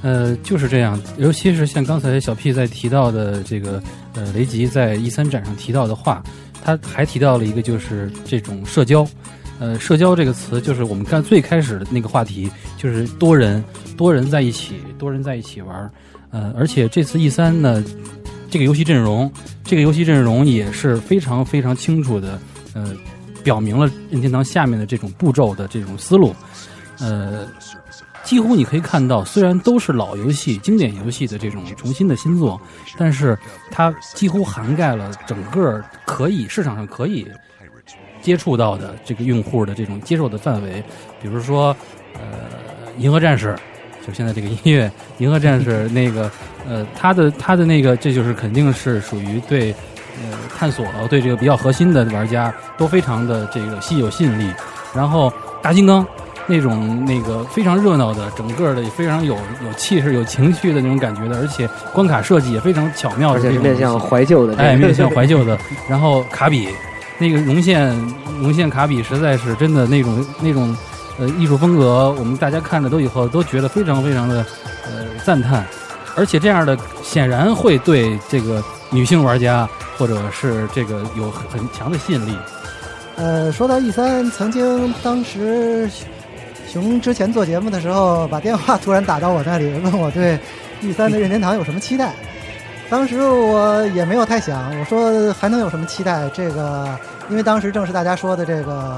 [0.00, 0.98] 呃，就是这样。
[1.18, 3.82] 尤其是像刚才小 P 在提到的这个，
[4.14, 6.22] 呃，雷吉在 E 三展上提到的话，
[6.64, 9.06] 他还提到了一个，就是这种社交。
[9.58, 13.64] 呃，社交这个词，就是我们刚最开始的那个话题，就是多人
[13.96, 15.90] 多人在一起，多人在一起玩。
[16.30, 17.82] 呃，而且这次 E 三呢，
[18.50, 19.32] 这个游戏阵容，
[19.64, 22.38] 这个游戏阵容也是非常非常清楚的，
[22.74, 22.94] 呃，
[23.42, 26.34] 表明了任天堂下面的这种步骤的这种思路。
[26.98, 27.46] 呃，
[28.24, 32.60] 几乎你可以看到，虽然都是老游戏、经典游戏的这种重新的新作，
[32.98, 33.38] 但是
[33.70, 37.26] 它几乎涵盖了整个可以市场上可以
[38.26, 40.82] 接触到的这个用户的这种接受的范围。
[41.22, 41.68] 比如说，
[42.14, 42.20] 呃，
[43.00, 43.54] 《银河战士》，
[44.04, 46.28] 就现在这个音乐，《银河战士》那个，
[46.68, 49.70] 呃，它的它的那个，这就是肯定是属于对
[50.20, 54.52] 呃探索对这个比较核心的玩家都非常的这个吸有吸引力。
[54.92, 56.04] 然后，大金刚。
[56.48, 65.58] 那种那个非常热闹的，整个的也非常有有气势、有情绪的那种感觉的，而且关卡设计也非常巧妙的而且是面向怀旧的，哎，面向怀旧的。
[65.88, 66.68] 然后卡比，
[67.18, 67.90] 那个容线
[68.40, 70.76] 容线卡比实在是真的那种那种
[71.18, 74.44] 呃艺术风格，我们大家看着都以后都觉得非常非常的
[74.84, 75.64] 呃赞叹，
[76.14, 82.36] 而且这样的显然会对这个女性玩家或者是这个有很强的吸引力。
[83.16, 85.88] 呃，说到 E 三，曾经当时
[86.68, 90.38] 熊之前做节目的时候，把电话突然打到我那里，问我对
[90.82, 92.12] E 三的任天堂有什么期待。
[92.88, 96.28] 当时我也没有太想，我说还能有什么期待？
[96.30, 96.88] 这个，
[97.28, 98.96] 因为当时正是大家说的这个，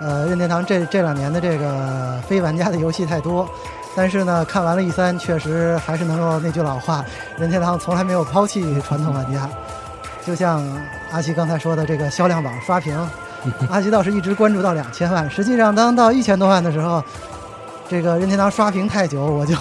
[0.00, 3.48] 呃，任天堂这这两年的这个非玩家的游戏太多。
[3.96, 7.04] 但是呢，看完了 E 三，确实还是能够那句老话，
[7.38, 9.48] 任天堂从来没有抛弃传统玩家。
[10.24, 10.62] 就像
[11.10, 12.96] 阿奇刚才说的，这个销量榜刷屏，
[13.70, 15.28] 阿奇倒是一直关注到两千万。
[15.30, 17.02] 实际上，当到一千多万的时候，
[17.88, 19.56] 这个任天堂刷屏太久，我就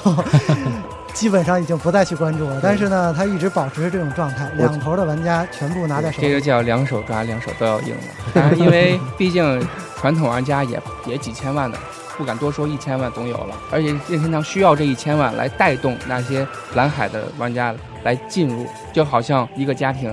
[1.15, 2.59] 基本上已经不再去关注了。
[2.61, 6.27] 但是呢，他一直保持这种状态，两头的玩家全部拿在手里。
[6.27, 8.01] 这个叫两手抓，两手都要硬了。
[8.35, 11.77] 当然，因为毕竟传统玩家也也几千万的，
[12.17, 13.55] 不敢多说一千万总有了。
[13.71, 16.45] 而且任天堂需要这一千万来带动那些
[16.75, 20.11] 蓝海的玩家来进入，就好像一个家庭，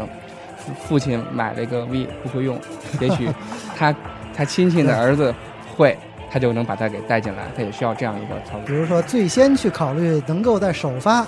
[0.57, 2.57] 父父亲买了一个 V 不会用，
[3.01, 3.29] 也许
[3.77, 3.93] 他
[4.33, 5.35] 他亲戚的儿子
[5.77, 5.99] 会。
[6.33, 8.63] 他就能把它给带进来，他也需要这样一个操作。
[8.67, 11.27] 比如说，最先去考虑能够在首发，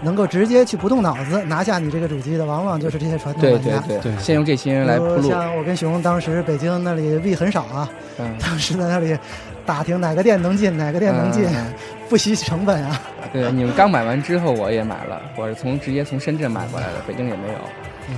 [0.00, 3.80] 能够直接去不动脑子拿下你这个主机的，往往就是这些传统玩家。
[3.80, 5.28] 对对对，先用这些人来铺路。
[5.28, 9.18] 像我跟熊当时北京那里 V 很少啊，嗯、当时在那里
[9.66, 11.74] 打听哪个店能进，哪个店能进，嗯、
[12.08, 13.00] 不惜成本啊。
[13.32, 17.58] 对，你们刚买完之后，我也买了，我是从直接从深圳买过来的，北京也没有。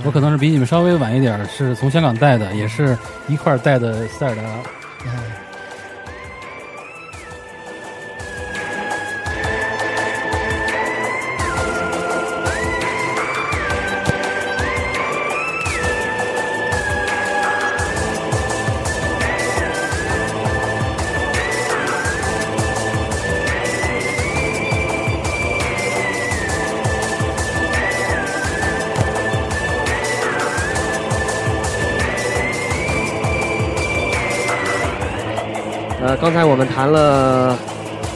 [0.03, 2.95] 我可能是比你们稍微晚一点，是从香港带的，也是
[3.27, 4.43] 一块带的塞尔达。
[36.07, 37.53] 呃，刚才我们谈了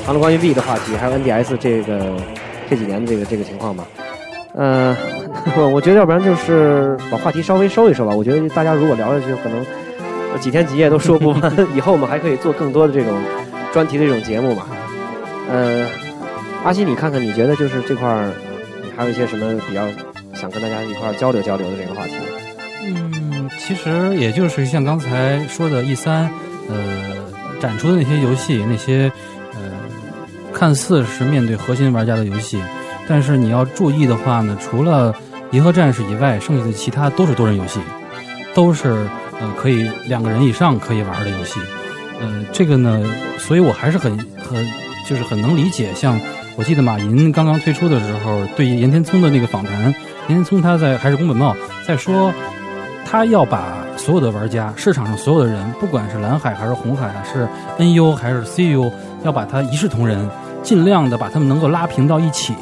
[0.06, 2.16] 谈了关于 B 的话题，还有 NDS 这个
[2.70, 3.86] 这几年的这个这个情况吧。
[4.56, 4.96] 呃，
[5.74, 8.16] 我觉得要不然就是把话题稍微收一收吧。
[8.16, 11.54] 我觉得大家如果聊下去，可能几天几夜都说不完。
[11.76, 13.22] 以后我们还可以做更多的这种
[13.74, 14.68] 专题的这种节目嘛。
[15.50, 15.86] 呃，
[16.64, 18.32] 阿西，你看看，你觉得就是这块儿，
[18.82, 19.82] 你还有一些什么比较
[20.34, 22.14] 想跟大家一块儿交流交流的这个话题？
[22.86, 26.32] 嗯，其实也就是像刚才说的 E 三，
[26.70, 26.76] 呃，
[27.62, 29.12] 展出的那些游戏，那些
[29.54, 29.72] 呃，
[30.52, 32.60] 看似是面对核心玩家的游戏，
[33.08, 35.14] 但是你要注意的话呢，除了
[35.52, 37.80] 《银河战士》以外，剩下的其他都是多人游戏，
[38.54, 38.90] 都是
[39.40, 41.60] 呃可以两个人以上可以玩的游戏。
[42.20, 43.04] 呃，这个呢，
[43.38, 44.66] 所以我还是很很
[45.08, 45.94] 就是很能理解。
[45.94, 46.20] 像
[46.56, 49.94] 我记得马云刚刚推出的时候，对岩田聪的那个访谈，岩
[50.28, 51.56] 田聪他在还是宫本茂
[51.86, 52.34] 在说。
[53.12, 57.46] 他要把所有的玩家，市场上所有的人，不管是蓝海还是红海，是
[57.78, 58.90] NU 还是 CU，
[59.26, 60.30] 要把它一视同仁，
[60.64, 62.56] 尽量的把他们能够拉平到一起。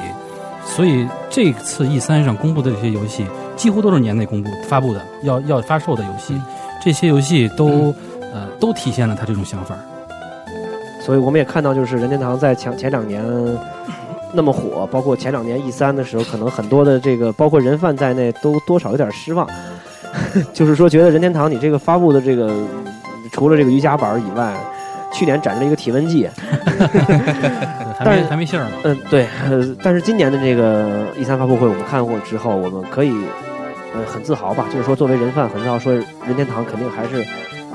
[0.65, 6.33] 所以这次 E 三上公布的这些游戏，几乎都是年内公布发布的，要要发售的游戏。
[6.83, 7.93] 这些游戏都
[8.33, 9.77] 呃都体现了他这种想法。
[10.99, 13.23] 所以我们也看到，就是任天堂在前前两年
[14.33, 19.47] 那么火，包括前两年 E 三的时候，可能很多的这个包括人贩在内，都多少有点失望。
[20.53, 22.51] 就是说，觉得任天堂你这个发布的这个，
[23.31, 24.53] 除了这个瑜伽板以外，
[25.11, 26.29] 去年展示了一个体温计，
[27.97, 28.71] 还没还没信儿呢。
[28.83, 33.11] 嗯，对，呃，但是今年的这个 E 三发布会，我们看过之后，我们可以
[33.93, 37.25] 呃很自豪吧，就是说作为人贩很自豪，说任天堂肯定还是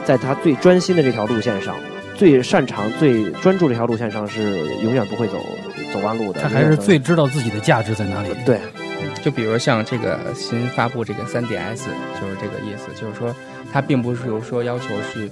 [0.05, 1.74] 在他最专心的这条路线上，
[2.14, 5.39] 最擅长、最专注这条路线上是永远不会走
[5.93, 6.41] 走弯路的。
[6.41, 8.28] 他还是最知道自己的价值在哪里。
[8.47, 8.59] 对。
[9.25, 11.87] 就比如像这个新发布这个 3DS，
[12.20, 13.35] 就是这个意思，就是说
[13.72, 15.31] 它并不是说要求是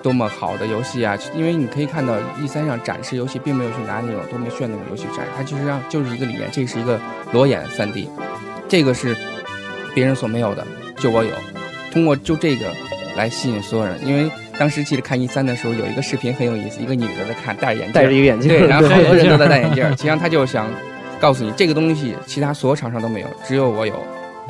[0.00, 7.00] 多么好的游戏啊，因为你可以看到 E 三上展示游戏，并没有去拿那种多么炫那种游戏展，它就是让就是一个理念，这是一个
[7.32, 8.06] 裸眼 3D，
[8.68, 9.16] 这个是
[9.92, 10.64] 别人所没有的，
[10.98, 11.32] 就我有，
[11.90, 12.66] 通过就这个
[13.16, 20.70] 来吸引所有人，因为当时记得看 e 三的时候有一个视频很有意思，一个女的在看戴着眼镜，戴着一个眼镜，对， 然后好多人都在戴眼镜，实际上他就想。
[21.22, 23.94] 告诉你，这个东西其他所有厂商都没有，只有我有。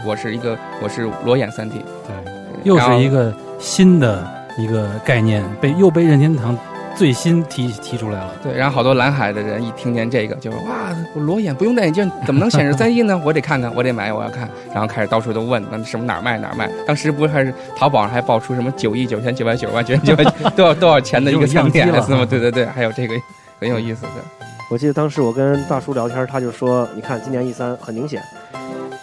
[0.06, 1.84] 我是一个，我是裸眼三 D。
[2.06, 2.16] 对，
[2.64, 4.26] 又是一个新的
[4.58, 6.58] 一个概念，被又被任天堂
[6.96, 8.30] 最新提提出来了。
[8.42, 13.20] 对，然后好多蓝海的人一听见这个，就哇，我裸眼不用戴眼镜，怎么能显示三 D 呢？
[13.22, 14.48] 我得看看，我得买，我要看。
[14.72, 16.70] 然后开始到处都问，那什么哪儿卖哪儿卖。
[16.86, 20.24] 当时不是还是淘宝上还爆出什么九亿九千九百九十万九千九百
[20.56, 22.26] 多少多少钱的一个三 DS 吗？
[22.28, 23.14] 对对对，还有这个
[23.60, 24.41] 很有意思的。
[24.72, 28.22] 我记得当时我跟大叔聊天，他就说：“你看今年 E 三很明显，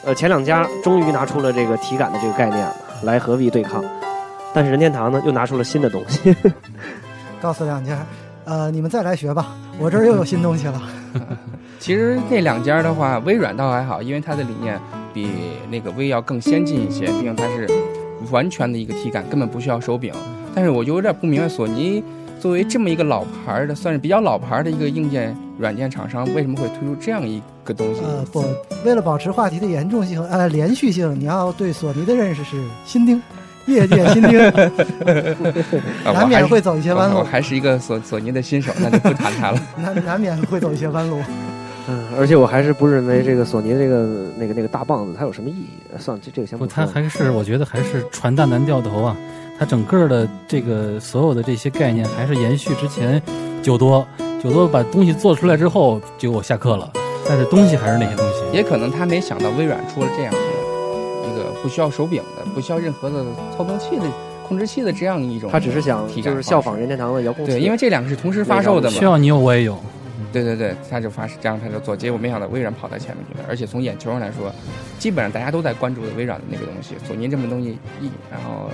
[0.03, 3.85] 呃，前两家终于拿出了这个体感的这个概念了，来和 V 对抗。
[4.51, 6.35] 但是任天堂呢，又拿出了新的东西，
[7.39, 8.03] 告诉两家，
[8.45, 10.81] 呃，你们再来学吧，我这儿又有新东西了。
[11.77, 14.75] 其实那两家的话，微软倒还好，因为它的理念
[15.13, 15.29] 比
[15.69, 17.69] 那个 V 要更先进一些，毕竟它是
[18.31, 20.11] 完全的一个体感，根本不需要手柄。
[20.55, 22.03] 但是我就有点不明白，索尼
[22.39, 27.99] 作为这么一个老牌的，算是比较老牌的一个硬件。”软件厂商为什么会推出这样一个东西？
[28.01, 28.41] 呃，不，
[28.85, 33.21] 为了保持话题的严重性，呃，连续性，你要对索尼的认识是新丁，
[33.65, 34.39] 业界新丁，
[36.05, 37.17] 难免会走一些弯路。
[37.17, 39.61] 我还是一个索索尼的新手，那就不谈它了。
[39.75, 41.21] 难难免会走一些弯路。
[41.89, 45.67] 嗯，而且我还是不认为这个索尼这个那个那个大棒子它有什么意义。
[45.97, 46.65] 算了，这这个先不。
[46.65, 49.17] 它还是我觉得还是传弹难掉头啊。
[49.59, 53.21] 它整个的这个所有的这些概念还是延续之前
[53.61, 54.07] 九多。
[54.41, 56.89] 九多把东西做出来之后，结果下课了。
[57.27, 58.35] 但是东西还是那些东西。
[58.55, 60.39] 也可能他没想到微软出了这样的
[61.29, 63.25] 一个不需要手柄的、不需要任何的
[63.57, 64.05] 操纵器的
[64.47, 65.51] 控制器的这样一种。
[65.51, 67.51] 他只是想就是效仿任天堂的遥控器。
[67.51, 68.97] 对，因为这两个是同时发售的嘛。
[68.97, 69.77] 需要你有我也有。
[70.31, 73.45] 对对对，他就发这样他就做，结果没想到微软跑在前面去了。
[73.49, 74.49] 而且从眼球上来说，
[74.97, 76.95] 基本上大家都在关注的微软的那个东西。
[77.05, 78.69] 索尼这么东西一，然后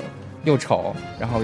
[0.45, 1.41] 又丑，然后。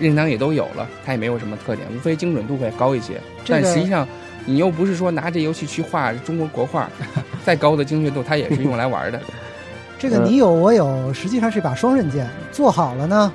[0.00, 3.20] 任天堂也都有了，它也没有什么特点，无非精准度会高一些。
[3.46, 4.04] 但实际上，
[4.44, 6.90] 你又不是说拿这游戏去画中国国画，
[7.46, 9.20] 再高的精确度，它也是用来玩的。
[9.96, 12.28] 这个你有我有，实际上是一把双刃剑。
[12.50, 13.32] 做好了呢，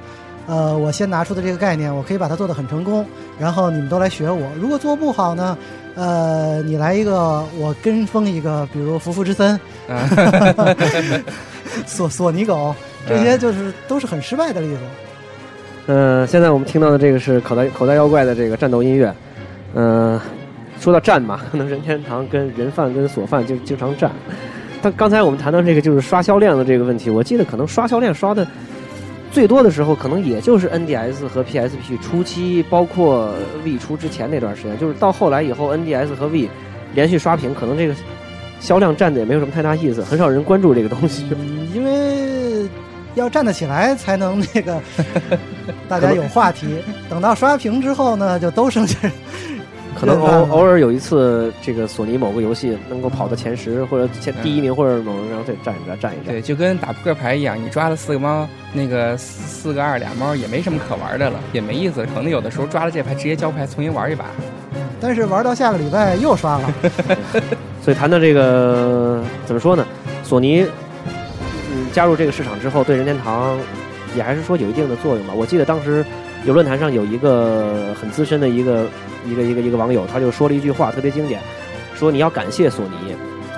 [0.47, 3.05] 呃，我先拿出的这个概念，我可以把它做得很成功，
[3.39, 4.51] 然后你们都来学我。
[4.59, 5.57] 如果做不好呢，
[5.95, 9.57] 呃，你来一个，我跟风一个，比如福福之森，
[11.87, 12.75] 索索尼狗，
[13.07, 14.79] 这些就是都是很失败的例子。
[15.91, 19.11] 嗯，现在我们听到的这个是口袋口袋妖怪的这个战斗音乐。
[19.73, 20.19] 嗯，
[20.79, 24.11] 说到战嘛，可能任天堂跟人贩跟索贩就经常战。
[24.83, 28.47] 但刚才我们谈到这个就是刷销量的这个问题，我记得可能刷销量刷的
[29.31, 33.33] 最多的时候可能也就是 NDS 和 PSP 初期，包括
[33.65, 36.47] V 出之前那段时间，就是到后来以后，NDS 和 V
[36.93, 37.95] 连续刷屏，可能这个
[38.59, 41.25] 销量占的也没有什么太大意思，很少人关注这个东西。
[41.73, 42.18] 因为
[43.15, 44.81] 要站得起来才能那个
[45.87, 46.67] 大家有话题。
[47.09, 48.97] 等到刷屏之后呢，就都剩下
[49.99, 56.35] 可能偶偶尔有一次，这个索尼某个游戏能够跑到前十或者前第一名，或者某人然后再站一站站一站。
[56.35, 62.05] 对，就跟打扑克牌一样，你抓了四个猫，那个四四个二俩猫也没什么可玩的了，也没意思。
[62.15, 64.25] 可能有的时候抓了这牌直接交牌重新玩一把。
[65.01, 66.73] 但是玩到下个礼拜又刷了。
[67.81, 69.85] 所以谈到这个怎么说呢？
[70.23, 70.65] 索尼
[71.71, 73.57] 嗯加入这个市场之后，对任天堂
[74.15, 75.33] 也还是说有一定的作用吧。
[75.33, 76.05] 我记得当时
[76.45, 78.87] 有论坛上有一个很资深的一个
[79.25, 81.41] 一个一个一个网友，他就说了一句话特别经典，
[81.95, 83.15] 说你要感谢索尼，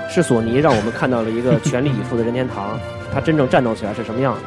[0.10, 2.80] 是索尼让我们看到了一个全力以赴的任天堂，
[3.14, 4.40] 他真正战斗起来是什么样的。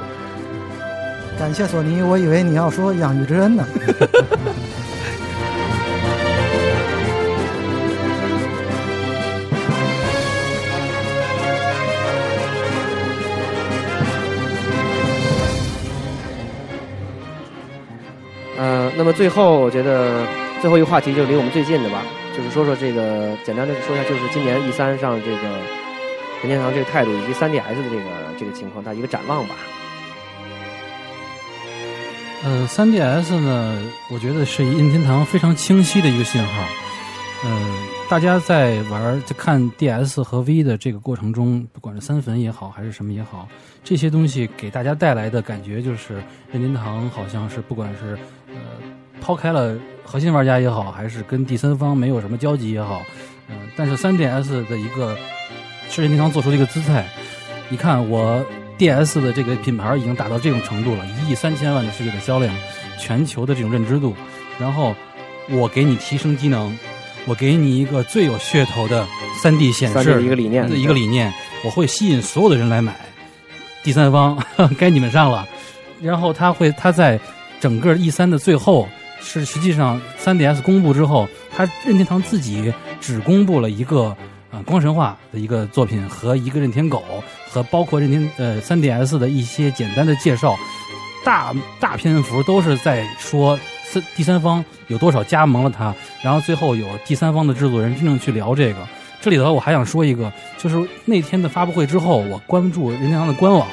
[1.39, 3.67] 感谢索尼，我以为你要说养育之恩呢。
[18.57, 20.27] 呃，那么最后我觉得
[20.61, 22.03] 最后一个话题就是离我们最近的吧，
[22.37, 25.37] 就是说说这个简单的说一下，就是今年 E 三上这个
[26.41, 28.03] 任天堂这个态度以及 3DS 的这个
[28.39, 29.55] 这个情况，它一个展望吧。
[32.45, 36.65] 呃，3DS 呢，我觉得是任天堂非常清晰的一个信号。
[37.43, 37.79] 呃，
[38.09, 43.49] 大家在玩在看 DS 和 V 的这个过程中，不管是三粉也好，还是什么也好，
[43.83, 48.19] 这些东西给大家带来的感觉就是，任天堂好像是不管是
[49.25, 53.03] 抛开了核心玩家也好，还是跟第三方没有什么交集也好，
[53.49, 55.17] 嗯、但是 3DS 的一个
[55.89, 57.09] 是任天堂做出的一个姿态。
[57.71, 58.45] 你看我
[58.77, 62.55] DS 的这个品牌已经达到这种程度了，一亿三千万的世界的销量，
[62.99, 64.15] 全球的这种认知度，
[64.59, 64.95] 然后
[65.49, 66.77] 我给你提升机能，
[67.25, 69.07] 我给你一个最有噱头的
[69.43, 71.33] 3D 显示的一个理念的一个理念，
[71.65, 72.95] 我会吸引所有的人来买。
[73.83, 74.39] 第三方
[74.77, 75.49] 该你们上了，
[76.03, 77.19] 然后他会他在
[77.59, 78.87] 整个 E 三的最后
[79.25, 84.17] 是实际上 3DS 公布之后，他任天堂自己只公布了一个
[84.51, 87.03] 呃光神话的一个作品和一个任天狗
[87.51, 90.57] 和包括任天呃 3DS 的一些简单的介绍，
[91.25, 98.79] 大大篇幅都是在说三第三方有多少加盟了它，然后最后有第三方的制作人真正去聊这个。
[99.21, 103.67] 这里头我还想说一个，就是那天的发布会之后，我关注任天堂的官网，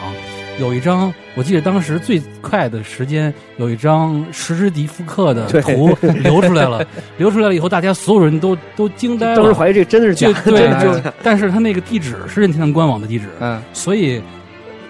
[0.61, 6.85] 有一张我记得当时最快的时间有一张石之迪复刻的图流出来了，
[7.17, 14.21] 流出来了以后，大家所有人都都惊呆了，当时怀疑这真的是假的，但是他那个地址是任天堂官网的地址，嗯，所以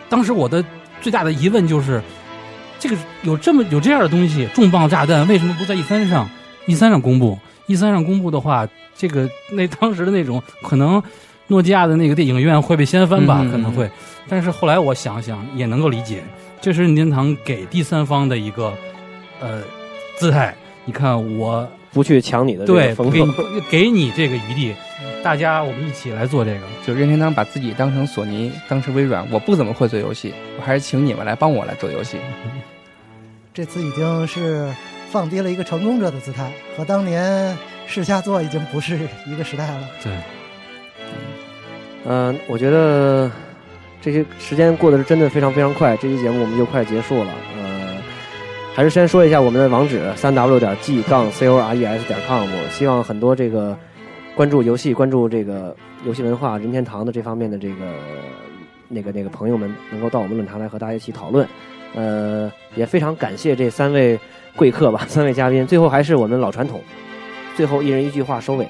[0.10, 0.62] 当时我的
[1.00, 2.02] 最大的疑问就是，
[2.78, 6.30] 这个有这么有这样的东西，重磅炸弹为什么不在 E 三上
[6.66, 8.68] ？E 三上公布？E 三上公布的话，
[8.98, 11.02] 这个那当时的那种可能。
[11.52, 13.40] 诺基亚的那个电影院会被掀翻吧？
[13.42, 13.92] 嗯可能会，
[14.30, 16.24] 但是后来我想想也能够理解，
[16.62, 18.74] 这是任天堂给第三方的一个
[19.42, 19.62] 呃
[20.18, 20.56] 姿态。
[20.86, 23.34] 你看我不去抢你的这对给你。
[23.70, 24.74] 给你这个余地，
[25.22, 26.62] 大家我们一起来做这个。
[26.88, 32.18] 就任天堂把自己当成索尼，当成微软，我不怎么会做游戏，我还是请你们来帮我来做游戏。
[33.54, 34.74] 这次已经是
[35.12, 38.98] 放低了一个成功者的姿态，和当年试下做已经不是
[39.28, 39.90] 一个时代了。
[40.02, 40.14] 对，
[42.06, 43.30] 嗯、我觉得
[44.02, 47.32] 这些时间过得是真的非常非常快，这期节目我们就快结束了。
[47.56, 47.98] 呃，
[48.74, 52.48] 还是先说一下我们的网址：三 w 点 g 杠 c o r e s 点 com。
[52.72, 53.78] 希望很多这个
[54.36, 55.76] 关注游戏、关注这个
[56.06, 57.76] 游戏文化、任天堂的这方面的这个
[58.88, 61.48] 那个那个朋友们，能够到我们论坛来和大家一起讨论。
[61.94, 64.20] 呃，也非常感谢这三位
[64.56, 65.68] 贵客吧，三位嘉宾。
[65.68, 66.82] 最后还是我们老传统，
[67.56, 68.68] 最后一人一句话收尾。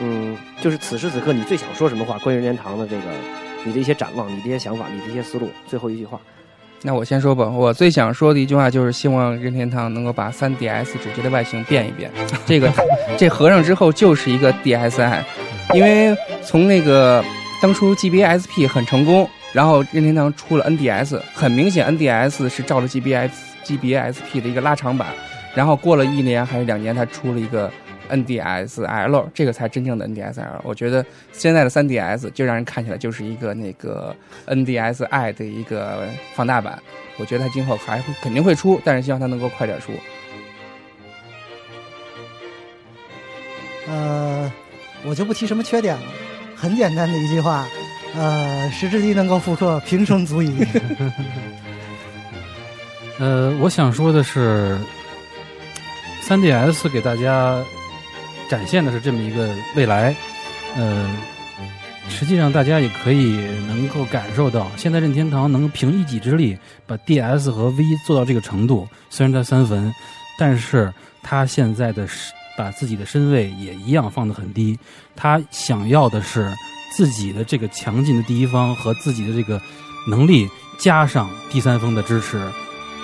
[0.00, 2.16] 嗯，就是此时此刻你最想说什么话？
[2.18, 3.02] 关于任天堂的这个
[3.64, 6.20] 你的一些展望、你的一些想法、你的一些思路，最后一句话。
[6.82, 12.08] 那我先说吧，我最想说的一句话就是希望任天堂能够把 3DS 主机的外形变一变。
[12.46, 12.72] 这个
[13.16, 15.20] 这合上之后就是一个 DSi，
[15.74, 17.24] 因为从那个
[17.60, 23.30] 当初 GBSP 很成功，然后任天堂出了 NDS，很明显 NDS 是照着 GBS
[23.64, 25.08] GBSP 的一个拉长版，
[25.56, 27.68] 然后过了一年还是两年，它出了一个
[28.08, 30.60] NDSL，这个才真正的 NDSL。
[30.62, 34.14] 我觉得现在的 3DS 就让人看起来就是一个那个
[34.46, 36.78] NDSi 的一个放大版。
[37.18, 39.92] 我觉得它今后还会肯定会出，但是希望它能够快点出。
[43.88, 44.52] 呃，
[45.04, 46.02] 我就不提什么缺点了，
[46.54, 47.66] 很简单的一句话，
[48.14, 50.66] 呃，石之机能够复刻，平生足矣。
[53.18, 54.78] 呃，我想说的是
[56.22, 57.60] ，3DS 给大家
[58.48, 60.14] 展现的是这么一个未来，
[60.76, 61.08] 呃，
[62.08, 63.36] 实际上大家也可以
[63.66, 69.92] 能够感受到，现在任天堂能凭一己之力把 DS 和 V 做到这个程度，虽然它三分，
[70.38, 70.92] 但是
[71.22, 72.06] 它现在的
[72.56, 74.76] 把自己的身位也一样放得很低，
[75.14, 76.52] 他想要的是
[76.90, 79.60] 自己的这个强劲的第一方和自己的这个
[80.08, 82.40] 能力，加上第三方的支持。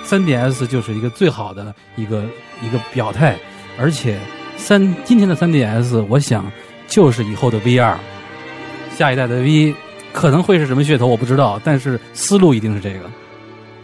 [0.05, 2.25] 3DS 就是一个最好的一个
[2.61, 3.37] 一个表态，
[3.79, 4.19] 而且
[4.57, 6.51] 三今天的 3DS，我想
[6.87, 7.95] 就是以后的 VR，
[8.95, 9.75] 下一代的 V
[10.11, 12.99] 可能会是什么噱头我不知道，但是思路一定是这个。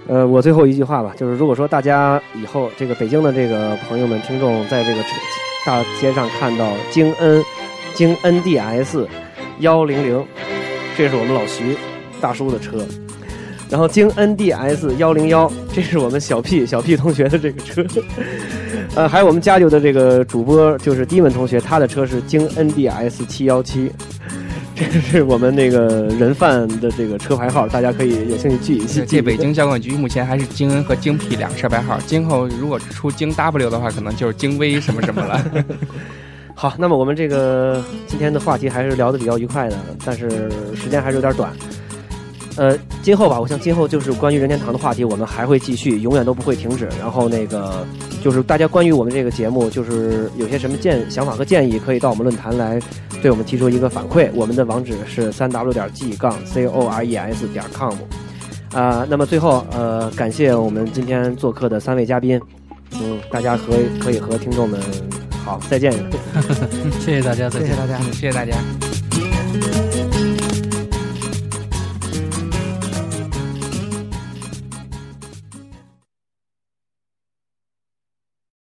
[0.07, 5.01] 呃，我最后一句话吧，就是如果说大家以后这个北京的这个朋友们、听众在这个
[5.65, 7.43] 大街上看到京 N
[7.93, 9.05] 京 NDS
[9.59, 10.25] 幺零零，
[10.97, 11.77] 这是我们老徐
[12.19, 12.85] 大叔的车。
[13.69, 17.85] 然后京 NDS 幺零幺，这是我们小 P 小 P 同学的这个车，
[18.93, 23.89] 呃，还有我们家里的这个主播就是迪文同学，他的车是京 NDS 七幺七，
[24.75, 29.05] 这是我们那个人贩的这个车牌号，大家可以有兴趣记一记。
[29.07, 35.41] 这北京交管局目前还是京 N 和京 P 两个车牌号，今后如果出京 W 的话，可能就是京 V 什么什么了。
[36.53, 41.49] 好，那么我们这个今天的话题还是聊得比较愉快的，但是时间还是有点短。
[42.61, 46.87] 呃，今后吧，我想今后就是关于任天堂的话题，我们还会继续，永远都不会停止。
[46.99, 47.83] 然后那个
[48.23, 52.79] 就是大家关于我们这个节目，就是有些什么建想法和建议，可以到我们论坛来
[53.19, 54.29] 对我们提出一个反馈。
[54.35, 57.95] 我们的网址是三 w 点 g 杠 c o r e s 点 com。
[58.75, 62.39] 啊，那么最后呃，感谢我们今天做客的三位嘉宾，
[63.01, 64.79] 嗯，大家和可以和听众们
[65.43, 65.91] 好 再见。
[66.99, 67.97] 谢谢大家，再见谢谢大家。
[68.11, 69.90] 谢谢大家。